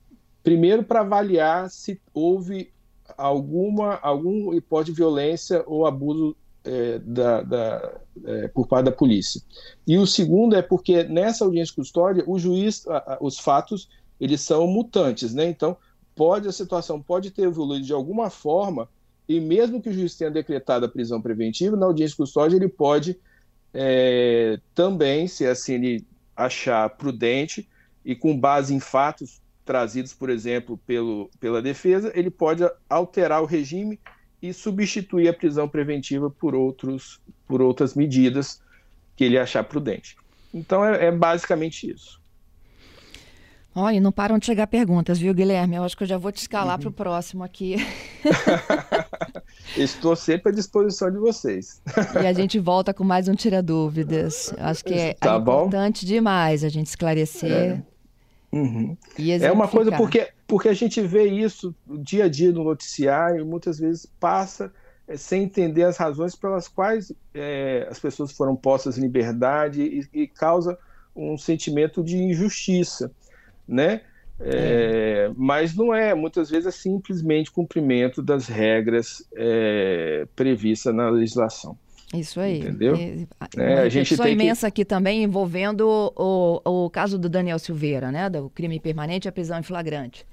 primeiro, 0.44 0.84
para 0.84 1.02
avaliar 1.02 1.70
se 1.70 2.00
houve 2.14 2.72
alguma 3.18 3.96
algum 3.96 4.54
hipótese 4.54 4.92
de 4.92 4.98
violência 4.98 5.64
ou 5.66 5.86
abuso 5.86 6.36
é, 6.64 7.00
da, 7.00 7.42
da 7.42 7.94
é, 8.26 8.48
por 8.50 8.68
parte 8.68 8.86
da 8.86 8.92
polícia. 8.92 9.42
E 9.86 9.98
o 9.98 10.06
segundo 10.06 10.56
é 10.56 10.62
porque 10.62 11.04
nessa 11.04 11.46
audiência 11.46 11.72
de 11.72 11.76
custódia, 11.78 12.24
o 12.28 12.38
juiz, 12.38 12.86
os 13.22 13.40
fatos, 13.40 13.88
eles 14.20 14.42
são 14.42 14.68
mutantes, 14.68 15.34
né? 15.34 15.48
Então, 15.48 15.78
pode 16.18 16.48
a 16.48 16.52
situação 16.52 17.02
pode 17.02 17.32
ter 17.32 17.44
evoluído 17.44 17.86
de 17.86 17.94
alguma 17.94 18.30
forma 18.30 18.90
e 19.30 19.40
mesmo 19.40 19.82
que 19.82 19.90
o 19.90 19.94
juiz 19.94 20.16
tenha 20.16 20.32
decretado 20.32 20.86
a 20.86 20.90
prisão 20.90 21.22
preventiva, 21.22 21.78
na 21.78 21.86
audiência 21.86 22.14
de 22.14 22.18
custódia 22.18 22.58
ele 22.58 22.68
pode 22.68 23.18
é, 23.74 24.60
também, 24.74 25.28
se 25.28 25.46
assim 25.46 25.76
ele 25.76 26.06
achar 26.36 26.90
prudente 26.92 27.68
e 28.04 28.16
com 28.16 28.38
base 28.38 28.74
em 28.74 28.80
fatos 28.80 29.42
trazidos, 29.66 30.14
por 30.14 30.30
exemplo, 30.30 30.80
pelo, 30.88 31.30
pela 31.40 31.62
defesa, 31.62 32.12
ele 32.16 32.32
pode 32.32 32.64
alterar 32.90 33.42
o 33.42 33.46
regime 33.46 34.00
e 34.42 34.54
substituir 34.54 35.28
a 35.28 35.34
prisão 35.34 35.68
preventiva 35.68 36.30
por, 36.30 36.56
outros, 36.56 37.20
por 37.48 37.62
outras 37.62 37.94
medidas 37.94 38.62
que 39.16 39.26
ele 39.26 39.38
achar 39.38 39.64
prudente. 39.64 40.16
Então 40.54 40.86
é, 40.86 41.08
é 41.08 41.12
basicamente 41.12 41.92
isso. 41.92 42.17
Olha, 43.80 44.02
não 44.02 44.12
param 44.12 44.40
de 44.40 44.46
chegar 44.48 44.66
perguntas, 44.66 45.20
viu, 45.20 45.32
Guilherme? 45.36 45.76
Eu 45.76 45.84
acho 45.84 45.96
que 45.96 46.02
eu 46.02 46.08
já 46.08 46.18
vou 46.18 46.32
te 46.32 46.38
escalar 46.38 46.78
uhum. 46.78 46.82
para 46.82 46.90
o 46.90 46.92
próximo 46.92 47.44
aqui. 47.44 47.76
Estou 49.78 50.16
sempre 50.16 50.52
à 50.52 50.56
disposição 50.56 51.12
de 51.12 51.20
vocês. 51.20 51.80
e 52.20 52.26
a 52.26 52.34
gente 52.34 52.58
volta 52.58 52.92
com 52.92 53.04
mais 53.04 53.28
um 53.28 53.36
Tira 53.36 53.62
Dúvidas. 53.62 54.52
Acho 54.58 54.84
que 54.84 54.96
é, 54.96 55.14
tá 55.14 55.38
importante 55.38 56.08
demais 56.08 56.64
a 56.64 56.70
gente 56.70 56.88
esclarecer. 56.88 57.52
É. 57.52 57.84
Uhum. 58.52 58.98
é 59.42 59.52
uma 59.52 59.68
coisa 59.68 59.92
porque, 59.92 60.28
porque 60.48 60.70
a 60.70 60.74
gente 60.74 61.00
vê 61.02 61.26
isso 61.26 61.76
dia 61.86 62.26
a 62.26 62.30
dia 62.30 62.52
no 62.52 62.64
noticiário 62.64 63.46
muitas 63.46 63.78
vezes 63.78 64.08
passa 64.20 64.72
é, 65.08 65.18
sem 65.18 65.44
entender 65.44 65.84
as 65.84 65.98
razões 65.98 66.34
pelas 66.34 66.68
quais 66.68 67.12
é, 67.34 67.86
as 67.92 68.00
pessoas 68.00 68.32
foram 68.32 68.56
postas 68.56 68.98
em 68.98 69.02
liberdade 69.02 69.82
e, 69.84 70.22
e 70.22 70.28
causa 70.28 70.80
um 71.16 71.38
sentimento 71.38 72.04
de 72.04 72.18
injustiça, 72.18 73.12
né? 73.68 74.02
É, 74.40 75.32
mas 75.36 75.76
não 75.76 75.94
é, 75.94 76.14
muitas 76.14 76.50
vezes 76.50 76.68
é 76.68 76.72
simplesmente 76.72 77.52
cumprimento 77.52 78.22
das 78.22 78.48
regras 78.48 79.28
é, 79.36 80.28
previstas 80.36 80.94
na 80.94 81.10
legislação. 81.10 81.78
Isso 82.14 82.40
aí. 82.40 82.60
Entendeu? 82.60 82.96
E, 82.96 83.28
é, 83.58 83.80
a 83.80 83.90
gente 83.90 84.16
tem 84.16 84.34
imensa 84.34 84.68
que... 84.68 84.82
aqui 84.82 84.86
também 84.86 85.24
envolvendo 85.24 86.14
o, 86.16 86.62
o 86.86 86.90
caso 86.90 87.18
do 87.18 87.28
Daniel 87.28 87.60
Silveira, 87.60 88.12
né? 88.12 88.30
Do 88.30 88.50
crime 88.50 88.80
permanente 88.80 89.28
e 89.28 89.30
a 89.30 89.32
prisão 89.32 89.60
em 89.60 89.64
flagrante. 89.64 90.26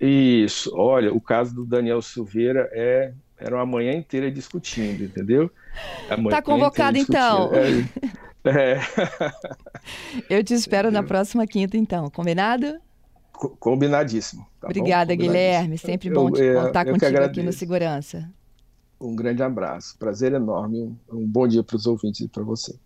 Isso. 0.00 0.70
Olha, 0.74 1.12
o 1.12 1.20
caso 1.20 1.54
do 1.54 1.64
Daniel 1.64 2.02
Silveira 2.02 2.68
é 2.72 3.12
era 3.38 3.54
uma 3.56 3.66
manhã 3.66 3.92
inteira 3.92 4.30
discutindo, 4.30 5.04
entendeu? 5.04 5.50
Está 6.24 6.40
convocado 6.40 6.96
então. 6.96 7.50
É, 7.54 7.84
é. 8.50 8.80
Eu 10.28 10.42
te 10.42 10.54
espero 10.54 10.90
na 10.90 11.02
próxima 11.02 11.46
quinta, 11.46 11.76
então. 11.76 12.10
Combinado? 12.10 12.78
Combinadíssimo. 13.32 14.46
Tá 14.60 14.66
Obrigada, 14.66 15.12
Combinadíssimo. 15.12 15.32
Guilherme. 15.32 15.78
Sempre 15.78 16.10
bom 16.10 16.30
eu, 16.30 16.36
eu, 16.36 16.62
contar 16.62 16.84
contigo 16.84 17.18
aqui 17.18 17.42
no 17.42 17.52
Segurança. 17.52 18.30
Um 19.00 19.14
grande 19.14 19.42
abraço. 19.42 19.96
Prazer 19.98 20.32
enorme. 20.32 20.96
Um 21.12 21.26
bom 21.26 21.46
dia 21.46 21.62
para 21.62 21.76
os 21.76 21.86
ouvintes 21.86 22.20
e 22.20 22.28
para 22.28 22.42
você. 22.42 22.78